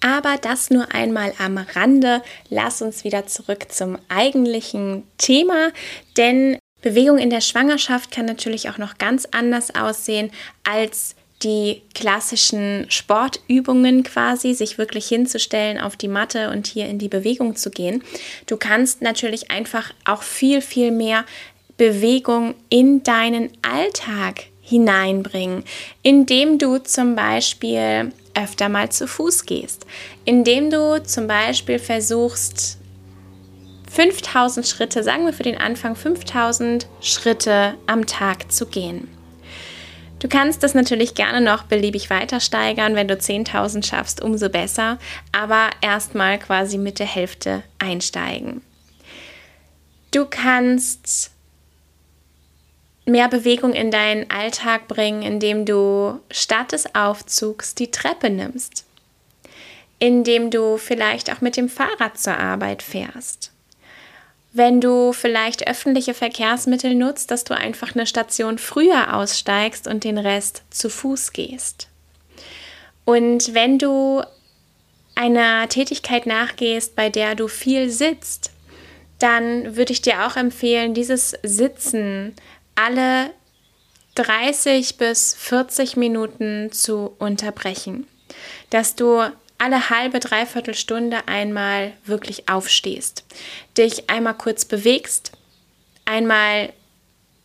Aber 0.00 0.36
das 0.40 0.70
nur 0.70 0.94
einmal 0.94 1.32
am 1.38 1.58
Rande. 1.58 2.22
Lass 2.50 2.82
uns 2.82 3.04
wieder 3.04 3.26
zurück 3.26 3.66
zum 3.70 3.98
eigentlichen 4.08 5.02
Thema, 5.18 5.70
denn 6.16 6.58
Bewegung 6.82 7.18
in 7.18 7.30
der 7.30 7.40
Schwangerschaft 7.40 8.12
kann 8.12 8.26
natürlich 8.26 8.70
auch 8.70 8.78
noch 8.78 8.98
ganz 8.98 9.26
anders 9.32 9.74
aussehen 9.74 10.30
als 10.62 11.16
die 11.42 11.82
klassischen 11.94 12.86
Sportübungen 12.88 14.02
quasi, 14.02 14.54
sich 14.54 14.78
wirklich 14.78 15.06
hinzustellen 15.06 15.78
auf 15.78 15.96
die 15.96 16.08
Matte 16.08 16.50
und 16.50 16.66
hier 16.66 16.86
in 16.86 16.98
die 16.98 17.08
Bewegung 17.08 17.56
zu 17.56 17.70
gehen. 17.70 18.02
Du 18.46 18.56
kannst 18.56 19.02
natürlich 19.02 19.50
einfach 19.50 19.92
auch 20.04 20.22
viel, 20.22 20.60
viel 20.60 20.90
mehr 20.90 21.24
Bewegung 21.76 22.54
in 22.68 23.04
deinen 23.04 23.50
Alltag 23.62 24.46
hineinbringen, 24.60 25.64
indem 26.02 26.58
du 26.58 26.78
zum 26.78 27.14
Beispiel 27.14 28.12
öfter 28.38 28.68
mal 28.68 28.90
zu 28.90 29.06
Fuß 29.06 29.46
gehst, 29.46 29.86
indem 30.24 30.70
du 30.70 31.02
zum 31.02 31.26
Beispiel 31.26 31.78
versuchst, 31.78 32.78
5000 33.90 34.66
Schritte, 34.66 35.02
sagen 35.02 35.26
wir 35.26 35.32
für 35.32 35.42
den 35.42 35.58
Anfang 35.58 35.96
5000 35.96 36.86
Schritte 37.00 37.74
am 37.86 38.06
Tag 38.06 38.52
zu 38.52 38.66
gehen. 38.66 39.08
Du 40.18 40.28
kannst 40.28 40.62
das 40.62 40.74
natürlich 40.74 41.14
gerne 41.14 41.40
noch 41.40 41.64
beliebig 41.64 42.10
weiter 42.10 42.40
steigern. 42.40 42.96
Wenn 42.96 43.06
du 43.06 43.14
10.000 43.14 43.86
schaffst, 43.86 44.20
umso 44.20 44.48
besser. 44.48 44.98
Aber 45.30 45.70
erstmal 45.80 46.38
quasi 46.38 46.76
mit 46.76 46.98
der 46.98 47.06
Hälfte 47.06 47.62
einsteigen. 47.78 48.62
Du 50.10 50.26
kannst 50.28 51.30
mehr 53.08 53.28
Bewegung 53.28 53.72
in 53.72 53.90
deinen 53.90 54.30
Alltag 54.30 54.86
bringen, 54.86 55.22
indem 55.22 55.64
du 55.64 56.20
statt 56.30 56.72
des 56.72 56.94
Aufzugs 56.94 57.74
die 57.74 57.90
Treppe 57.90 58.30
nimmst, 58.30 58.84
indem 59.98 60.50
du 60.50 60.76
vielleicht 60.76 61.32
auch 61.32 61.40
mit 61.40 61.56
dem 61.56 61.68
Fahrrad 61.68 62.18
zur 62.18 62.36
Arbeit 62.36 62.82
fährst. 62.82 63.52
Wenn 64.52 64.80
du 64.80 65.12
vielleicht 65.12 65.68
öffentliche 65.68 66.14
Verkehrsmittel 66.14 66.94
nutzt, 66.94 67.30
dass 67.30 67.44
du 67.44 67.54
einfach 67.54 67.94
eine 67.94 68.06
Station 68.06 68.58
früher 68.58 69.14
aussteigst 69.14 69.86
und 69.86 70.04
den 70.04 70.18
Rest 70.18 70.62
zu 70.70 70.88
Fuß 70.88 71.32
gehst. 71.32 71.88
Und 73.04 73.54
wenn 73.54 73.78
du 73.78 74.22
einer 75.14 75.68
Tätigkeit 75.68 76.26
nachgehst, 76.26 76.94
bei 76.94 77.10
der 77.10 77.34
du 77.34 77.48
viel 77.48 77.90
sitzt, 77.90 78.52
dann 79.18 79.76
würde 79.76 79.92
ich 79.92 80.00
dir 80.00 80.26
auch 80.26 80.36
empfehlen, 80.36 80.94
dieses 80.94 81.34
Sitzen 81.42 82.34
alle 82.78 83.34
30 84.14 84.96
bis 84.96 85.34
40 85.34 85.96
Minuten 85.96 86.70
zu 86.72 87.14
unterbrechen. 87.18 88.06
Dass 88.70 88.94
du 88.94 89.20
alle 89.58 89.90
halbe, 89.90 90.20
dreiviertel 90.20 90.74
Stunde 90.74 91.26
einmal 91.26 91.92
wirklich 92.04 92.48
aufstehst, 92.48 93.24
dich 93.76 94.08
einmal 94.08 94.34
kurz 94.34 94.64
bewegst, 94.64 95.32
einmal 96.04 96.72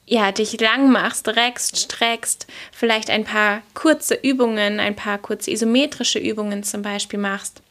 ja, 0.06 0.32
dich 0.32 0.60
lang 0.60 0.92
machst, 0.92 1.28
reckst, 1.30 1.80
streckst, 1.80 2.46
vielleicht 2.72 3.10
ein 3.10 3.24
paar 3.24 3.64
kurze 3.74 4.16
Übungen, 4.16 4.80
ein 4.80 4.96
paar 4.96 5.18
kurze 5.18 5.50
isometrische 5.50 6.20
Übungen 6.20 6.64
zum 6.64 6.82
Beispiel 6.82 7.20
machst 7.20 7.63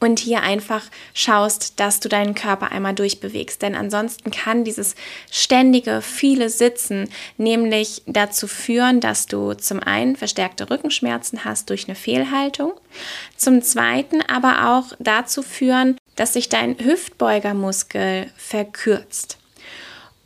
und 0.00 0.18
hier 0.18 0.42
einfach 0.42 0.82
schaust, 1.14 1.78
dass 1.78 2.00
du 2.00 2.08
deinen 2.08 2.34
Körper 2.34 2.72
einmal 2.72 2.94
durchbewegst. 2.94 3.62
Denn 3.62 3.74
ansonsten 3.74 4.30
kann 4.30 4.64
dieses 4.64 4.94
ständige, 5.30 6.00
viele 6.00 6.48
Sitzen 6.48 7.08
nämlich 7.36 8.02
dazu 8.06 8.48
führen, 8.48 9.00
dass 9.00 9.26
du 9.26 9.54
zum 9.54 9.80
einen 9.80 10.16
verstärkte 10.16 10.70
Rückenschmerzen 10.70 11.44
hast 11.44 11.70
durch 11.70 11.86
eine 11.86 11.94
Fehlhaltung, 11.94 12.72
zum 13.36 13.62
zweiten 13.62 14.22
aber 14.22 14.70
auch 14.70 14.96
dazu 14.98 15.42
führen, 15.42 15.98
dass 16.16 16.32
sich 16.32 16.48
dein 16.48 16.78
Hüftbeugermuskel 16.78 18.30
verkürzt. 18.36 19.38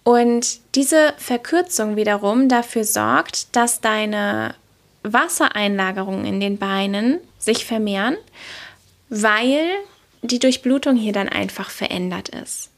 Und 0.04 0.60
diese 0.74 1.14
Verkürzung 1.16 1.96
wiederum 1.96 2.48
dafür 2.48 2.84
sorgt, 2.84 3.56
dass 3.56 3.80
deine 3.80 4.54
Wassereinlagerungen 5.02 6.26
in 6.26 6.40
den 6.40 6.58
Beinen 6.58 7.18
sich 7.38 7.64
vermehren, 7.64 8.16
weil 9.22 9.64
die 10.22 10.38
Durchblutung 10.38 10.96
hier 10.96 11.12
dann 11.12 11.28
einfach 11.28 11.70
verändert 11.70 12.30
ist. 12.30 12.70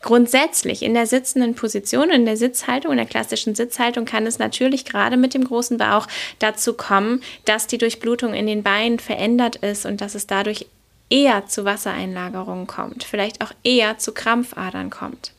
Grundsätzlich 0.00 0.82
in 0.82 0.94
der 0.94 1.06
sitzenden 1.06 1.54
Position, 1.54 2.10
in 2.10 2.26
der 2.26 2.36
Sitzhaltung, 2.36 2.92
in 2.92 2.98
der 2.98 3.06
klassischen 3.06 3.54
Sitzhaltung 3.54 4.04
kann 4.04 4.26
es 4.26 4.38
natürlich 4.38 4.84
gerade 4.84 5.16
mit 5.16 5.34
dem 5.34 5.44
großen 5.44 5.78
Bauch 5.78 6.06
dazu 6.38 6.74
kommen, 6.74 7.22
dass 7.44 7.66
die 7.66 7.78
Durchblutung 7.78 8.32
in 8.32 8.46
den 8.46 8.62
Beinen 8.62 8.98
verändert 8.98 9.56
ist 9.56 9.84
und 9.84 10.00
dass 10.00 10.14
es 10.14 10.26
dadurch 10.26 10.66
eher 11.10 11.46
zu 11.46 11.64
Wassereinlagerungen 11.64 12.66
kommt, 12.66 13.04
vielleicht 13.04 13.40
auch 13.42 13.52
eher 13.64 13.98
zu 13.98 14.12
Krampfadern 14.12 14.90
kommt. 14.90 15.32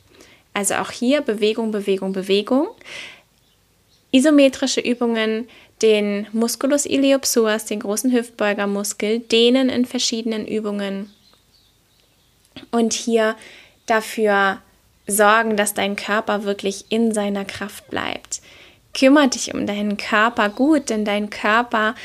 Also 0.54 0.76
auch 0.76 0.92
hier 0.92 1.22
Bewegung, 1.22 1.72
Bewegung, 1.72 2.14
Bewegung. 2.14 2.68
Isometrische 4.12 4.82
Übungen, 4.82 5.48
den 5.82 6.28
Musculus 6.32 6.86
iliopsoas, 6.86 7.66
den 7.66 7.80
großen 7.80 8.12
Hüftbeugermuskel, 8.12 9.20
dehnen 9.20 9.70
in 9.70 9.86
verschiedenen 9.86 10.48
Übungen. 10.48 11.12
Und 12.72 12.94
hier 12.94 13.36
dafür 13.86 14.60
sorgen, 15.06 15.56
dass 15.56 15.74
dein 15.74 15.96
Körper 15.96 16.44
wirklich 16.44 16.86
in 16.90 17.14
seiner 17.14 17.46
Kraft 17.46 17.90
bleibt. 17.90 18.42
Kümmere 18.94 19.28
dich 19.28 19.54
um 19.54 19.68
deinen 19.68 19.98
Körper 19.98 20.50
gut, 20.50 20.90
denn 20.90 21.06
dein 21.06 21.30
Körper 21.30 21.96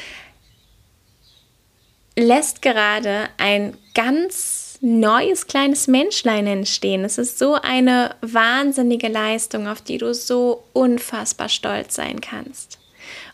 lässt 2.16 2.60
gerade 2.60 3.28
ein 3.38 3.76
ganz 3.94 4.78
neues 4.82 5.46
kleines 5.46 5.86
Menschlein 5.86 6.46
entstehen. 6.46 7.04
Es 7.04 7.16
ist 7.16 7.38
so 7.38 7.54
eine 7.54 8.16
wahnsinnige 8.20 9.08
Leistung, 9.08 9.68
auf 9.68 9.80
die 9.80 9.98
du 9.98 10.12
so 10.12 10.64
unfassbar 10.72 11.48
stolz 11.48 11.94
sein 11.94 12.20
kannst. 12.20 12.81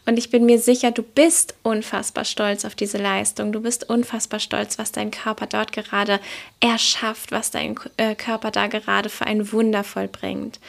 Und 0.08 0.16
ich 0.16 0.30
bin 0.30 0.46
mir 0.46 0.58
sicher, 0.58 0.90
du 0.90 1.02
bist 1.02 1.54
unfassbar 1.62 2.24
stolz 2.24 2.64
auf 2.64 2.74
diese 2.74 2.96
Leistung. 2.96 3.52
Du 3.52 3.60
bist 3.60 3.90
unfassbar 3.90 4.40
stolz, 4.40 4.78
was 4.78 4.90
dein 4.90 5.10
Körper 5.10 5.46
dort 5.46 5.72
gerade 5.72 6.18
erschafft, 6.60 7.30
was 7.30 7.50
dein 7.50 7.78
äh, 7.98 8.14
Körper 8.14 8.50
da 8.50 8.68
gerade 8.68 9.10
für 9.10 9.26
ein 9.26 9.52
Wunder 9.52 9.84
vollbringt. 9.84 10.60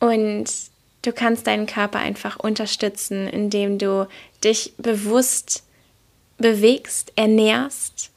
Und 0.00 0.46
du 1.02 1.12
kannst 1.12 1.46
deinen 1.46 1.66
Körper 1.66 2.00
einfach 2.00 2.40
unterstützen, 2.40 3.28
indem 3.28 3.78
du 3.78 4.08
dich 4.42 4.72
bewusst 4.78 5.62
bewegst, 6.36 7.12
ernährst 7.14 8.10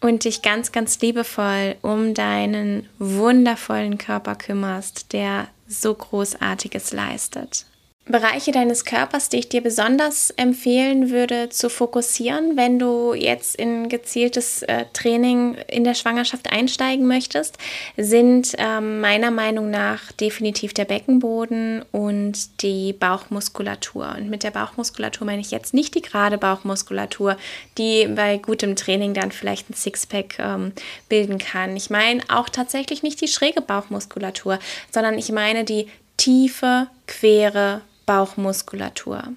und 0.00 0.24
dich 0.24 0.42
ganz, 0.42 0.72
ganz 0.72 1.00
liebevoll 1.02 1.76
um 1.82 2.14
deinen 2.14 2.88
wundervollen 2.98 3.98
Körper 3.98 4.34
kümmerst, 4.34 5.12
der 5.12 5.46
so 5.68 5.94
Großartiges 5.94 6.92
leistet. 6.92 7.66
Bereiche 8.06 8.52
deines 8.52 8.84
Körpers, 8.84 9.30
die 9.30 9.38
ich 9.38 9.48
dir 9.48 9.62
besonders 9.62 10.28
empfehlen 10.30 11.08
würde 11.08 11.48
zu 11.48 11.70
fokussieren, 11.70 12.54
wenn 12.54 12.78
du 12.78 13.14
jetzt 13.14 13.56
in 13.56 13.88
gezieltes 13.88 14.62
äh, 14.62 14.84
Training 14.92 15.54
in 15.68 15.84
der 15.84 15.94
Schwangerschaft 15.94 16.52
einsteigen 16.52 17.06
möchtest, 17.06 17.56
sind 17.96 18.54
äh, 18.58 18.80
meiner 18.82 19.30
Meinung 19.30 19.70
nach 19.70 20.12
definitiv 20.12 20.74
der 20.74 20.84
Beckenboden 20.84 21.82
und 21.92 22.62
die 22.62 22.92
Bauchmuskulatur. 22.92 24.14
Und 24.18 24.28
mit 24.28 24.42
der 24.42 24.50
Bauchmuskulatur 24.50 25.26
meine 25.26 25.40
ich 25.40 25.50
jetzt 25.50 25.72
nicht 25.72 25.94
die 25.94 26.02
gerade 26.02 26.36
Bauchmuskulatur, 26.36 27.38
die 27.78 28.06
bei 28.08 28.36
gutem 28.36 28.76
Training 28.76 29.14
dann 29.14 29.32
vielleicht 29.32 29.70
ein 29.70 29.74
Sixpack 29.74 30.38
ähm, 30.38 30.72
bilden 31.08 31.38
kann. 31.38 31.74
Ich 31.74 31.88
meine 31.88 32.22
auch 32.28 32.50
tatsächlich 32.50 33.02
nicht 33.02 33.22
die 33.22 33.28
schräge 33.28 33.62
Bauchmuskulatur, 33.62 34.58
sondern 34.92 35.16
ich 35.16 35.32
meine 35.32 35.64
die 35.64 35.88
tiefe, 36.18 36.88
quere 37.06 37.80
Bauchmuskulatur, 38.06 39.34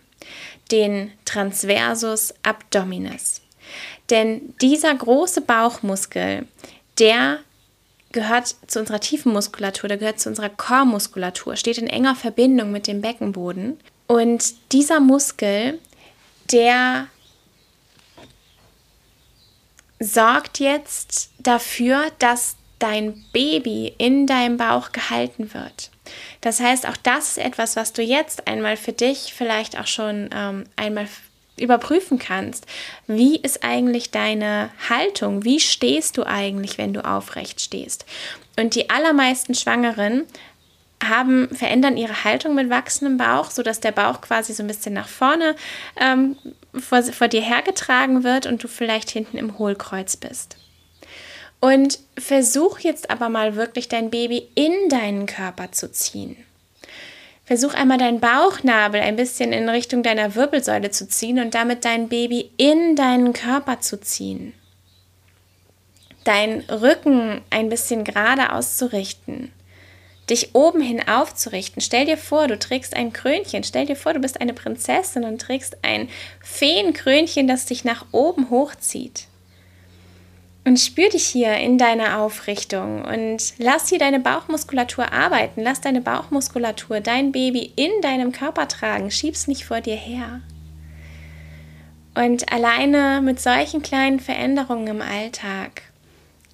den 0.71 1.11
Transversus 1.25 2.33
Abdominis. 2.43 3.41
Denn 4.09 4.53
dieser 4.61 4.93
große 4.95 5.41
Bauchmuskel, 5.41 6.47
der 6.99 7.39
gehört 8.11 8.55
zu 8.67 8.79
unserer 8.79 8.99
tiefen 8.99 9.33
Muskulatur, 9.33 9.89
der 9.89 9.97
gehört 9.97 10.19
zu 10.19 10.29
unserer 10.29 10.49
Chormuskulatur, 10.49 11.55
steht 11.55 11.77
in 11.77 11.87
enger 11.87 12.15
Verbindung 12.15 12.71
mit 12.71 12.87
dem 12.87 13.01
Beckenboden. 13.01 13.79
Und 14.07 14.53
dieser 14.71 14.99
Muskel, 14.99 15.79
der 16.51 17.07
sorgt 19.99 20.59
jetzt 20.59 21.31
dafür, 21.39 22.11
dass 22.19 22.55
dein 22.79 23.23
Baby 23.33 23.93
in 23.97 24.27
deinem 24.27 24.57
Bauch 24.57 24.91
gehalten 24.91 25.53
wird. 25.53 25.89
Das 26.41 26.59
heißt, 26.59 26.87
auch 26.87 26.97
das 26.97 27.29
ist 27.29 27.37
etwas, 27.37 27.75
was 27.75 27.93
du 27.93 28.01
jetzt 28.01 28.47
einmal 28.47 28.77
für 28.77 28.93
dich 28.93 29.33
vielleicht 29.35 29.79
auch 29.79 29.87
schon 29.87 30.29
ähm, 30.33 30.65
einmal 30.75 31.07
überprüfen 31.59 32.19
kannst. 32.19 32.65
Wie 33.07 33.37
ist 33.37 33.63
eigentlich 33.63 34.11
deine 34.11 34.69
Haltung? 34.89 35.43
Wie 35.43 35.59
stehst 35.59 36.17
du 36.17 36.23
eigentlich, 36.23 36.77
wenn 36.77 36.93
du 36.93 37.03
aufrecht 37.03 37.61
stehst? 37.61 38.05
Und 38.59 38.75
die 38.75 38.89
allermeisten 38.89 39.55
Schwangeren 39.55 40.25
haben, 41.03 41.49
verändern 41.55 41.97
ihre 41.97 42.23
Haltung 42.23 42.55
mit 42.55 42.69
wachsendem 42.69 43.17
Bauch, 43.17 43.51
sodass 43.51 43.79
der 43.79 43.91
Bauch 43.91 44.21
quasi 44.21 44.53
so 44.53 44.63
ein 44.63 44.67
bisschen 44.67 44.93
nach 44.93 45.07
vorne 45.07 45.55
ähm, 45.99 46.37
vor, 46.73 47.03
vor 47.03 47.27
dir 47.27 47.41
hergetragen 47.41 48.23
wird 48.23 48.45
und 48.45 48.63
du 48.63 48.67
vielleicht 48.67 49.09
hinten 49.11 49.37
im 49.37 49.57
Hohlkreuz 49.57 50.17
bist. 50.17 50.57
Und 51.59 51.99
versuch 52.17 52.79
jetzt 52.79 53.09
aber 53.09 53.29
mal 53.29 53.55
wirklich 53.55 53.87
dein 53.87 54.09
Baby 54.09 54.47
in 54.55 54.89
deinen 54.89 55.25
Körper 55.25 55.71
zu 55.71 55.91
ziehen. 55.91 56.37
Versuch 57.45 57.73
einmal 57.73 57.97
deinen 57.97 58.19
Bauchnabel 58.19 58.99
ein 58.99 59.15
bisschen 59.15 59.53
in 59.53 59.69
Richtung 59.69 60.03
deiner 60.03 60.35
Wirbelsäule 60.35 60.91
zu 60.91 61.07
ziehen 61.07 61.39
und 61.39 61.55
damit 61.55 61.85
dein 61.85 62.09
Baby 62.09 62.51
in 62.57 62.97
deinen 62.97 63.31
Körper 63.31 63.79
zu 63.79 64.01
ziehen. 64.01 64.53
Dein 66.25 66.59
Rücken 66.69 67.39
ein 67.49 67.69
bisschen 67.69 68.03
gerade 68.03 68.51
auszurichten. 68.51 69.53
Dich 70.29 70.53
oben 70.55 70.81
hin 70.81 71.07
aufzurichten. 71.07 71.81
Stell 71.81 72.05
dir 72.05 72.17
vor, 72.17 72.49
du 72.49 72.59
trägst 72.59 72.97
ein 72.97 73.13
Krönchen. 73.13 73.63
Stell 73.63 73.85
dir 73.85 73.95
vor, 73.95 74.13
du 74.13 74.19
bist 74.19 74.41
eine 74.41 74.53
Prinzessin 74.53 75.23
und 75.23 75.39
trägst 75.39 75.77
ein 75.83 76.09
Feenkrönchen, 76.43 77.47
das 77.47 77.65
dich 77.65 77.85
nach 77.85 78.05
oben 78.11 78.49
hochzieht. 78.49 79.27
Und 80.67 80.81
spür 80.81 81.07
dich 81.07 81.25
hier 81.25 81.53
in 81.53 81.77
deiner 81.77 82.19
Aufrichtung 82.19 83.05
und 83.05 83.53
lass 83.57 83.87
hier 83.87 83.99
deine 83.99 84.19
Bauchmuskulatur 84.19 85.13
arbeiten. 85.13 85.61
Lass 85.61 85.79
deine 85.79 86.01
Bauchmuskulatur 86.01 86.99
dein 86.99 87.31
Baby 87.31 87.71
in 87.77 87.89
deinem 88.01 88.33
Körper 88.33 88.67
tragen. 88.67 89.09
Schieb's 89.09 89.47
nicht 89.47 89.63
vor 89.63 89.79
dir 89.79 89.95
her. 89.95 90.41
Und 92.15 92.51
alleine 92.51 93.21
mit 93.21 93.39
solchen 93.39 93.81
kleinen 93.81 94.19
Veränderungen 94.19 94.87
im 94.87 95.01
Alltag 95.01 95.83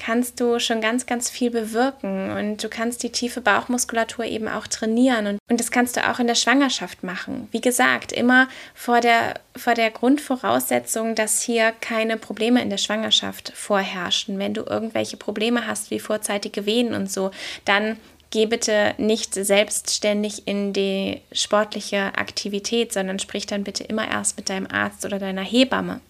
kannst 0.03 0.39
du 0.39 0.59
schon 0.59 0.81
ganz, 0.81 1.05
ganz 1.05 1.29
viel 1.29 1.49
bewirken 1.49 2.31
und 2.31 2.63
du 2.63 2.67
kannst 2.67 3.03
die 3.03 3.11
tiefe 3.11 3.39
Bauchmuskulatur 3.39 4.25
eben 4.25 4.49
auch 4.49 4.67
trainieren 4.67 5.27
und, 5.27 5.39
und 5.49 5.59
das 5.59 5.71
kannst 5.71 5.95
du 5.95 6.09
auch 6.09 6.19
in 6.19 6.27
der 6.27 6.35
Schwangerschaft 6.35 7.03
machen. 7.03 7.47
Wie 7.51 7.61
gesagt, 7.61 8.11
immer 8.11 8.49
vor 8.73 8.99
der, 8.99 9.35
vor 9.55 9.75
der 9.75 9.91
Grundvoraussetzung, 9.91 11.15
dass 11.15 11.41
hier 11.41 11.71
keine 11.79 12.17
Probleme 12.17 12.61
in 12.61 12.69
der 12.69 12.77
Schwangerschaft 12.77 13.53
vorherrschen. 13.55 14.39
Wenn 14.39 14.53
du 14.53 14.63
irgendwelche 14.63 15.15
Probleme 15.15 15.67
hast, 15.67 15.89
wie 15.89 15.99
vorzeitige 15.99 16.65
Wehen 16.65 16.93
und 16.93 17.09
so, 17.09 17.31
dann 17.63 17.97
geh 18.29 18.45
bitte 18.45 18.95
nicht 18.97 19.33
selbstständig 19.33 20.47
in 20.47 20.73
die 20.73 21.21
sportliche 21.31 22.17
Aktivität, 22.17 22.91
sondern 22.91 23.19
sprich 23.19 23.45
dann 23.45 23.63
bitte 23.63 23.85
immer 23.85 24.09
erst 24.09 24.35
mit 24.35 24.49
deinem 24.49 24.67
Arzt 24.67 25.05
oder 25.05 25.19
deiner 25.19 25.43
Hebamme. 25.43 26.01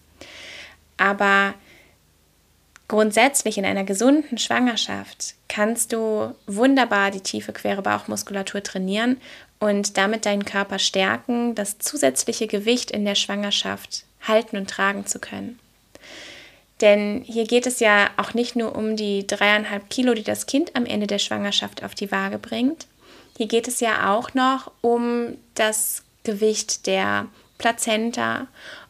Aber 0.96 1.54
Grundsätzlich 2.94 3.58
in 3.58 3.64
einer 3.64 3.82
gesunden 3.82 4.38
Schwangerschaft 4.38 5.34
kannst 5.48 5.92
du 5.92 6.32
wunderbar 6.46 7.10
die 7.10 7.22
tiefe 7.22 7.52
quere 7.52 7.82
Bauchmuskulatur 7.82 8.62
trainieren 8.62 9.20
und 9.58 9.96
damit 9.96 10.26
deinen 10.26 10.44
Körper 10.44 10.78
stärken, 10.78 11.56
das 11.56 11.80
zusätzliche 11.80 12.46
Gewicht 12.46 12.92
in 12.92 13.04
der 13.04 13.16
Schwangerschaft 13.16 14.04
halten 14.22 14.56
und 14.56 14.70
tragen 14.70 15.06
zu 15.06 15.18
können. 15.18 15.58
Denn 16.80 17.24
hier 17.26 17.48
geht 17.48 17.66
es 17.66 17.80
ja 17.80 18.10
auch 18.16 18.32
nicht 18.32 18.54
nur 18.54 18.76
um 18.76 18.94
die 18.94 19.26
dreieinhalb 19.26 19.90
Kilo, 19.90 20.14
die 20.14 20.22
das 20.22 20.46
Kind 20.46 20.76
am 20.76 20.86
Ende 20.86 21.08
der 21.08 21.18
Schwangerschaft 21.18 21.82
auf 21.82 21.96
die 21.96 22.12
Waage 22.12 22.38
bringt. 22.38 22.86
Hier 23.36 23.48
geht 23.48 23.66
es 23.66 23.80
ja 23.80 24.14
auch 24.14 24.34
noch 24.34 24.70
um 24.82 25.36
das 25.56 26.04
Gewicht 26.22 26.86
der 26.86 27.26
Plazenta, 27.58 28.46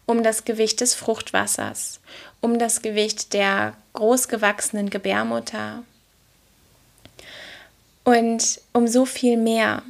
um 0.07 0.23
das 0.23 0.45
Gewicht 0.45 0.81
des 0.81 0.95
Fruchtwassers, 0.95 2.01
um 2.41 2.59
das 2.59 2.83
Gewicht 2.83 3.33
der 3.33 3.75
großgewachsenen 3.95 4.91
Gebärmutter 4.91 5.85
und 8.05 8.61
um 8.73 8.87
so 8.87 9.07
viel 9.07 9.37
mehr, 9.37 9.83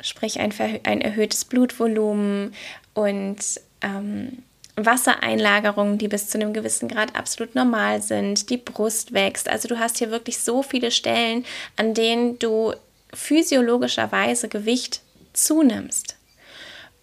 sprich 0.00 0.38
ein, 0.38 0.52
ein 0.84 1.00
erhöhtes 1.00 1.46
Blutvolumen 1.46 2.54
und 2.92 3.38
ähm, 3.80 4.42
Wassereinlagerungen, 4.76 5.98
die 5.98 6.08
bis 6.08 6.28
zu 6.28 6.38
einem 6.38 6.52
gewissen 6.52 6.88
Grad 6.88 7.16
absolut 7.16 7.54
normal 7.54 8.02
sind, 8.02 8.50
die 8.50 8.56
Brust 8.56 9.12
wächst. 9.12 9.48
Also 9.48 9.68
du 9.68 9.78
hast 9.78 9.98
hier 9.98 10.10
wirklich 10.10 10.38
so 10.38 10.62
viele 10.62 10.90
Stellen, 10.90 11.44
an 11.76 11.94
denen 11.94 12.38
du 12.38 12.74
physiologischerweise 13.12 14.48
Gewicht 14.48 15.00
zunimmst. 15.32 16.13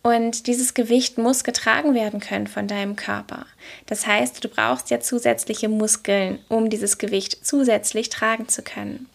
Und 0.03 0.47
dieses 0.47 0.73
Gewicht 0.73 1.19
muss 1.19 1.43
getragen 1.43 1.93
werden 1.93 2.19
können 2.19 2.47
von 2.47 2.67
deinem 2.67 2.95
Körper. 2.95 3.45
Das 3.85 4.07
heißt, 4.07 4.43
du 4.43 4.49
brauchst 4.49 4.89
ja 4.89 4.99
zusätzliche 4.99 5.69
Muskeln, 5.69 6.39
um 6.49 6.69
dieses 6.69 6.97
Gewicht 6.97 7.45
zusätzlich 7.45 8.09
tragen 8.09 8.47
zu 8.47 8.63
können. 8.63 9.07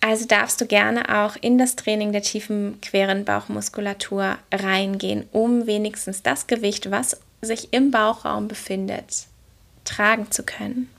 Also 0.00 0.26
darfst 0.26 0.60
du 0.60 0.66
gerne 0.66 1.22
auch 1.22 1.36
in 1.40 1.58
das 1.58 1.76
Training 1.76 2.10
der 2.10 2.22
tiefen 2.22 2.80
queren 2.80 3.24
Bauchmuskulatur 3.24 4.36
reingehen, 4.52 5.28
um 5.30 5.68
wenigstens 5.68 6.24
das 6.24 6.48
Gewicht, 6.48 6.90
was 6.90 7.20
sich 7.40 7.72
im 7.72 7.92
Bauchraum 7.92 8.48
befindet, 8.48 9.26
tragen 9.84 10.28
zu 10.32 10.42
können. 10.42 10.90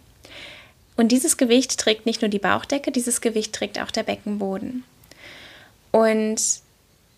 Und 0.96 1.12
dieses 1.12 1.36
Gewicht 1.36 1.78
trägt 1.78 2.06
nicht 2.06 2.22
nur 2.22 2.30
die 2.30 2.40
Bauchdecke, 2.40 2.92
dieses 2.92 3.20
Gewicht 3.20 3.54
trägt 3.54 3.78
auch 3.82 3.92
der 3.92 4.04
Beckenboden. 4.04 4.86
Und 5.94 6.42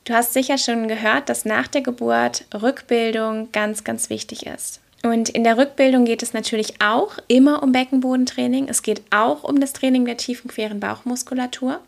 du 0.03 0.13
hast 0.13 0.33
sicher 0.33 0.57
schon 0.57 0.87
gehört, 0.87 1.29
dass 1.29 1.45
nach 1.45 1.67
der 1.67 1.81
Geburt 1.81 2.45
Rückbildung 2.53 3.51
ganz, 3.51 3.83
ganz 3.83 4.09
wichtig 4.09 4.45
ist. 4.45 4.81
Und 5.01 5.29
in 5.29 5.43
der 5.43 5.57
Rückbildung 5.57 6.05
geht 6.05 6.23
es 6.23 6.33
natürlich 6.33 6.81
auch 6.81 7.17
immer 7.27 7.63
um 7.63 7.71
Beckenbodentraining. 7.71 8.67
Es 8.67 8.81
geht 8.81 9.03
auch 9.11 9.43
um 9.43 9.59
das 9.59 9.71
Training 9.71 10.05
der 10.05 10.17
tiefen 10.17 10.49
queren 10.49 10.79
Bauchmuskulatur. 10.79 11.79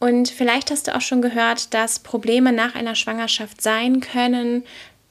Und 0.00 0.28
vielleicht 0.28 0.70
hast 0.70 0.88
du 0.88 0.96
auch 0.96 1.02
schon 1.02 1.22
gehört, 1.22 1.72
dass 1.72 1.98
Probleme 1.98 2.52
nach 2.52 2.74
einer 2.74 2.94
Schwangerschaft 2.94 3.60
sein 3.60 4.00
können, 4.00 4.64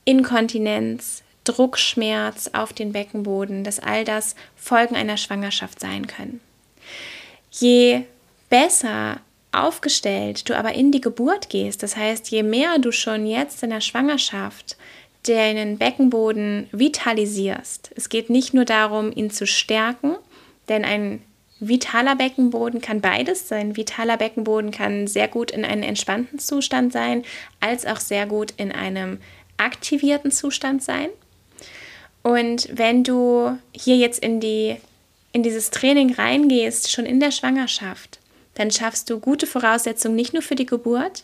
Inkontinenz, 0.04 1.22
Druckschmerz 1.44 2.50
auf 2.54 2.74
den 2.74 2.92
Beckenboden, 2.92 3.64
dass 3.64 3.80
all 3.80 4.04
das 4.04 4.36
Folgen 4.56 4.96
einer 4.96 5.18
Schwangerschaft 5.18 5.80
sein 5.80 6.08
können. 6.08 6.42
Je 7.52 8.04
besser 8.50 9.20
aufgestellt 9.54 10.50
du 10.50 10.58
aber 10.58 10.74
in 10.74 10.92
die 10.92 11.02
Geburt 11.02 11.50
gehst, 11.50 11.84
das 11.84 11.96
heißt, 11.96 12.30
je 12.32 12.44
mehr 12.44 12.80
du 12.80 12.92
schon 12.92 13.26
jetzt 13.26 13.64
in 13.64 13.70
der 13.70 13.82
Schwangerschaft 13.82 14.78
deinen 15.28 15.78
Beckenboden 15.78 16.68
vitalisierst, 16.72 17.92
es 17.96 18.10
geht 18.10 18.30
nicht 18.30 18.54
nur 18.54 18.66
darum, 18.66 19.12
ihn 19.14 19.32
zu 19.32 19.48
stärken, 19.48 20.16
denn 20.70 20.84
ein 20.84 21.22
vitaler 21.60 22.16
Beckenboden 22.16 22.82
kann 22.82 23.02
beides 23.02 23.48
sein. 23.48 23.76
Vitaler 23.76 24.18
Beckenboden 24.18 24.72
kann 24.72 25.08
sehr 25.08 25.28
gut 25.28 25.52
in 25.52 25.66
einem 25.66 25.84
entspannten 25.84 26.40
Zustand 26.40 26.92
sein, 26.92 27.24
als 27.60 27.86
auch 27.86 28.00
sehr 28.00 28.26
gut 28.26 28.54
in 28.58 28.72
einem 28.72 29.20
aktivierten 29.58 30.32
Zustand 30.32 30.84
sein. 30.84 31.10
Und 32.22 32.70
wenn 32.72 33.04
du 33.04 33.58
hier 33.76 33.98
jetzt 33.98 34.20
in, 34.20 34.40
die, 34.40 34.78
in 35.32 35.44
dieses 35.44 35.72
Training 35.72 36.14
reingehst, 36.14 36.92
schon 36.92 37.06
in 37.06 37.20
der 37.20 37.32
Schwangerschaft, 37.32 38.20
dann 38.56 38.72
schaffst 38.72 39.10
du 39.10 39.20
gute 39.20 39.48
Voraussetzungen 39.48 40.16
nicht 40.16 40.34
nur 40.34 40.42
für 40.42 40.56
die 40.56 40.66
Geburt, 40.66 41.24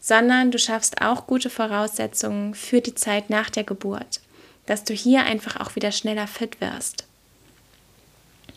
sondern 0.00 0.50
du 0.50 0.58
schaffst 0.58 1.02
auch 1.02 1.26
gute 1.26 1.50
Voraussetzungen 1.50 2.54
für 2.54 2.80
die 2.80 2.94
Zeit 2.94 3.30
nach 3.30 3.50
der 3.50 3.64
Geburt, 3.64 4.20
dass 4.66 4.84
du 4.84 4.94
hier 4.94 5.24
einfach 5.24 5.60
auch 5.60 5.74
wieder 5.76 5.92
schneller 5.92 6.26
fit 6.26 6.60
wirst, 6.60 7.04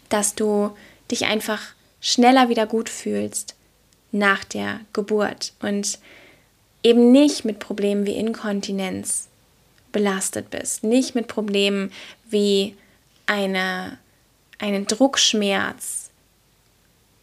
dass 0.10 0.36
du 0.36 0.76
dich 1.10 1.26
einfach 1.26 1.62
schneller 2.00 2.50
wieder 2.50 2.68
gut 2.68 2.90
fühlst 2.90 3.56
nach 4.12 4.44
der 4.44 4.82
Geburt 4.94 5.54
und 5.62 6.00
eben 6.84 7.12
nicht 7.12 7.46
mit 7.46 7.60
Problemen 7.60 8.06
wie 8.06 8.16
Inkontinenz 8.16 9.28
belastet 9.92 10.50
bist, 10.50 10.84
nicht 10.84 11.16
mit 11.16 11.28
Problemen 11.28 11.92
wie 12.30 12.76
eine, 13.26 13.98
einen 14.60 14.88
Druckschmerz 14.88 16.11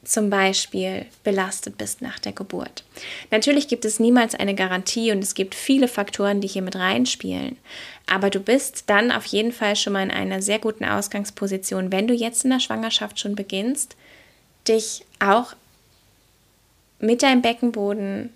zum 0.04 0.30
Beispiel 0.30 1.06
belastet 1.24 1.76
bist 1.76 2.02
nach 2.02 2.18
der 2.18 2.32
Geburt. 2.32 2.84
Natürlich 3.30 3.68
gibt 3.68 3.84
es 3.84 4.00
niemals 4.00 4.34
eine 4.34 4.54
Garantie 4.54 5.12
und 5.12 5.22
es 5.22 5.34
gibt 5.34 5.54
viele 5.54 5.88
Faktoren, 5.88 6.40
die 6.40 6.48
hier 6.48 6.62
mit 6.62 6.76
reinspielen. 6.76 7.56
Aber 8.06 8.30
du 8.30 8.40
bist 8.40 8.84
dann 8.86 9.10
auf 9.10 9.26
jeden 9.26 9.52
Fall 9.52 9.76
schon 9.76 9.92
mal 9.92 10.02
in 10.02 10.10
einer 10.10 10.40
sehr 10.40 10.58
guten 10.58 10.84
Ausgangsposition, 10.84 11.92
wenn 11.92 12.06
du 12.06 12.14
jetzt 12.14 12.44
in 12.44 12.50
der 12.50 12.60
Schwangerschaft 12.60 13.20
schon 13.20 13.34
beginnst, 13.34 13.96
dich 14.66 15.04
auch 15.18 15.54
mit 17.00 17.22
deinem 17.22 17.42
Beckenboden 17.42 18.30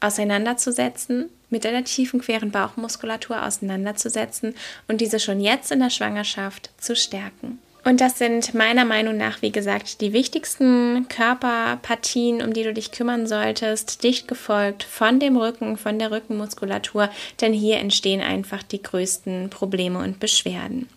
auseinanderzusetzen, 0.00 1.30
mit 1.50 1.64
deiner 1.64 1.84
tiefen 1.84 2.20
queren 2.20 2.50
Bauchmuskulatur 2.50 3.44
auseinanderzusetzen 3.44 4.54
und 4.88 5.00
diese 5.00 5.20
schon 5.20 5.40
jetzt 5.40 5.72
in 5.72 5.80
der 5.80 5.90
Schwangerschaft 5.90 6.70
zu 6.78 6.94
stärken. 6.94 7.58
Und 7.86 8.00
das 8.00 8.18
sind 8.18 8.52
meiner 8.52 8.84
Meinung 8.84 9.16
nach, 9.16 9.42
wie 9.42 9.52
gesagt, 9.52 10.00
die 10.00 10.12
wichtigsten 10.12 11.06
Körperpartien, 11.08 12.42
um 12.42 12.52
die 12.52 12.64
du 12.64 12.74
dich 12.74 12.90
kümmern 12.90 13.28
solltest, 13.28 14.02
dicht 14.02 14.26
gefolgt 14.26 14.82
von 14.82 15.20
dem 15.20 15.36
Rücken, 15.36 15.76
von 15.76 16.00
der 16.00 16.10
Rückenmuskulatur, 16.10 17.10
denn 17.40 17.52
hier 17.52 17.76
entstehen 17.76 18.20
einfach 18.20 18.64
die 18.64 18.82
größten 18.82 19.50
Probleme 19.50 20.00
und 20.00 20.18
Beschwerden. 20.18 20.88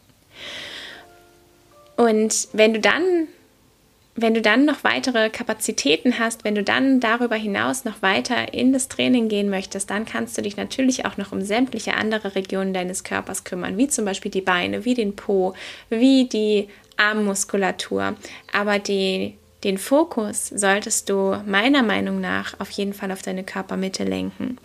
Und 1.95 2.47
wenn 2.53 2.73
du 2.73 2.79
dann 2.79 3.27
wenn 4.21 4.33
du 4.33 4.41
dann 4.41 4.65
noch 4.65 4.83
weitere 4.83 5.29
Kapazitäten 5.29 6.19
hast, 6.19 6.43
wenn 6.43 6.55
du 6.55 6.63
dann 6.63 6.99
darüber 6.99 7.35
hinaus 7.35 7.85
noch 7.85 8.01
weiter 8.01 8.53
in 8.53 8.73
das 8.73 8.87
Training 8.87 9.29
gehen 9.29 9.49
möchtest, 9.49 9.89
dann 9.89 10.05
kannst 10.05 10.37
du 10.37 10.41
dich 10.41 10.57
natürlich 10.57 11.05
auch 11.05 11.17
noch 11.17 11.31
um 11.31 11.41
sämtliche 11.41 11.95
andere 11.95 12.35
Regionen 12.35 12.73
deines 12.73 13.03
Körpers 13.03 13.43
kümmern, 13.43 13.77
wie 13.77 13.87
zum 13.87 14.05
Beispiel 14.05 14.31
die 14.31 14.41
Beine, 14.41 14.85
wie 14.85 14.93
den 14.93 15.15
Po, 15.15 15.53
wie 15.89 16.25
die 16.25 16.67
Armmuskulatur. 16.97 18.15
Aber 18.51 18.79
die 18.79 19.38
den 19.63 19.77
Fokus 19.77 20.47
solltest 20.47 21.09
du 21.09 21.35
meiner 21.45 21.83
Meinung 21.83 22.21
nach 22.21 22.57
auf 22.59 22.69
jeden 22.71 22.93
Fall 22.93 23.11
auf 23.11 23.21
deine 23.21 23.43
Körpermitte 23.43 24.05
lenken 24.05 24.57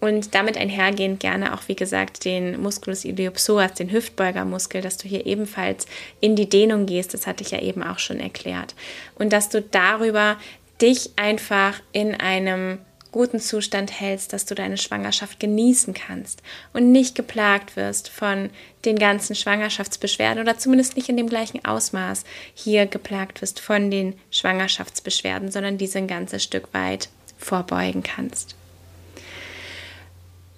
und 0.00 0.34
damit 0.34 0.58
einhergehend 0.58 1.20
gerne 1.20 1.54
auch, 1.54 1.68
wie 1.68 1.76
gesagt, 1.76 2.24
den 2.26 2.60
Musculus 2.60 3.04
iliopsoas, 3.04 3.74
den 3.74 3.90
Hüftbeugermuskel, 3.90 4.82
dass 4.82 4.98
du 4.98 5.08
hier 5.08 5.24
ebenfalls 5.24 5.86
in 6.20 6.36
die 6.36 6.48
Dehnung 6.48 6.84
gehst, 6.84 7.14
das 7.14 7.26
hatte 7.26 7.42
ich 7.42 7.50
ja 7.50 7.60
eben 7.60 7.82
auch 7.82 7.98
schon 7.98 8.20
erklärt. 8.20 8.74
Und 9.14 9.32
dass 9.32 9.48
du 9.48 9.62
darüber 9.62 10.36
dich 10.82 11.12
einfach 11.16 11.80
in 11.92 12.14
einem 12.14 12.78
guten 13.12 13.38
Zustand 13.38 14.00
hältst, 14.00 14.32
dass 14.32 14.46
du 14.46 14.54
deine 14.54 14.78
Schwangerschaft 14.78 15.38
genießen 15.38 15.92
kannst 15.94 16.42
und 16.72 16.90
nicht 16.90 17.14
geplagt 17.14 17.76
wirst 17.76 18.08
von 18.08 18.50
den 18.84 18.98
ganzen 18.98 19.36
Schwangerschaftsbeschwerden 19.36 20.42
oder 20.42 20.58
zumindest 20.58 20.96
nicht 20.96 21.10
in 21.10 21.18
dem 21.18 21.28
gleichen 21.28 21.64
Ausmaß 21.64 22.24
hier 22.54 22.86
geplagt 22.86 23.42
wirst 23.42 23.60
von 23.60 23.90
den 23.90 24.14
Schwangerschaftsbeschwerden, 24.30 25.50
sondern 25.50 25.78
diese 25.78 25.98
ein 25.98 26.08
ganzes 26.08 26.42
Stück 26.42 26.72
weit 26.72 27.10
vorbeugen 27.36 28.02
kannst. 28.02 28.56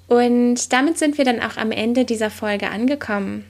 Und 0.07 0.73
damit 0.73 0.97
sind 0.99 1.19
wir 1.19 1.25
dann 1.25 1.41
auch 1.41 1.57
am 1.57 1.73
Ende 1.73 2.05
dieser 2.05 2.31
Folge 2.31 2.71
angekommen. 2.71 3.47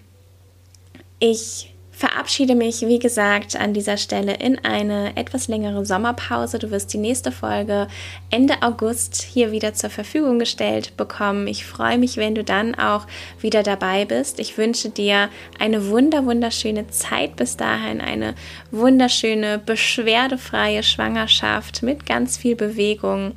Ich 1.18 1.73
verabschiede 1.94 2.57
mich, 2.57 2.83
wie 2.83 2.98
gesagt, 2.98 3.54
an 3.54 3.72
dieser 3.72 3.96
Stelle 3.96 4.35
in 4.35 4.59
eine 4.64 5.16
etwas 5.16 5.46
längere 5.46 5.87
Sommerpause. 5.87 6.59
Du 6.59 6.70
wirst 6.72 6.92
die 6.92 6.98
nächste 6.98 7.30
Folge 7.30 7.87
Ende 8.30 8.62
August 8.62 9.22
hier 9.22 9.52
wieder 9.52 9.74
zur 9.74 9.90
Verfügung 9.90 10.40
gestellt 10.40 10.96
bekommen. 10.96 11.46
Ich 11.46 11.64
freue 11.64 11.98
mich, 11.98 12.16
wenn 12.16 12.35
du 12.35 12.42
dann 12.42 12.74
auch 12.74 13.07
wieder 13.38 13.62
dabei 13.62 14.04
bist. 14.04 14.40
Ich 14.40 14.59
wünsche 14.59 14.88
dir 14.88 15.28
eine 15.61 15.88
wunder, 15.88 16.26
wunderschöne 16.26 16.88
Zeit 16.88 17.37
bis 17.37 17.57
dahin, 17.57 18.00
eine 18.00 18.35
wunderschöne, 18.72 19.59
beschwerdefreie 19.59 20.83
Schwangerschaft 20.83 21.85
mit 21.85 22.07
ganz 22.07 22.37
viel 22.37 22.57
Bewegung. 22.57 23.35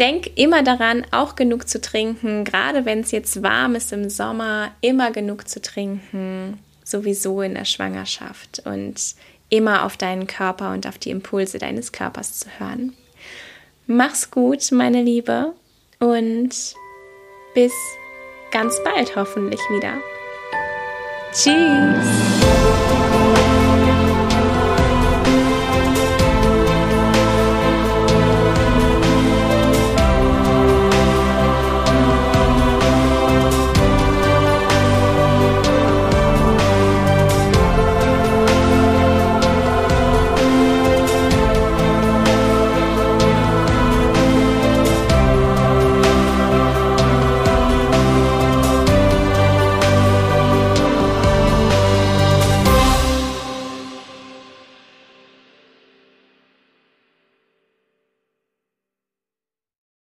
Denk 0.00 0.36
immer 0.36 0.64
daran, 0.64 1.06
auch 1.12 1.36
genug 1.36 1.68
zu 1.68 1.80
trinken, 1.80 2.44
gerade 2.44 2.86
wenn 2.86 3.00
es 3.00 3.12
jetzt 3.12 3.42
warm 3.44 3.76
ist 3.76 3.92
im 3.92 4.10
Sommer, 4.10 4.72
immer 4.80 5.12
genug 5.12 5.48
zu 5.48 5.62
trinken 5.62 6.58
sowieso 6.92 7.42
in 7.42 7.54
der 7.54 7.64
Schwangerschaft 7.64 8.62
und 8.64 8.94
immer 9.48 9.84
auf 9.84 9.96
deinen 9.96 10.28
Körper 10.28 10.72
und 10.72 10.86
auf 10.86 10.98
die 10.98 11.10
Impulse 11.10 11.58
deines 11.58 11.90
Körpers 11.90 12.38
zu 12.38 12.48
hören. 12.58 12.94
Mach's 13.88 14.30
gut, 14.30 14.70
meine 14.70 15.02
Liebe, 15.02 15.52
und 15.98 16.50
bis 17.54 17.72
ganz 18.50 18.80
bald 18.84 19.16
hoffentlich 19.16 19.60
wieder. 19.70 19.94
Tschüss! 21.32 22.31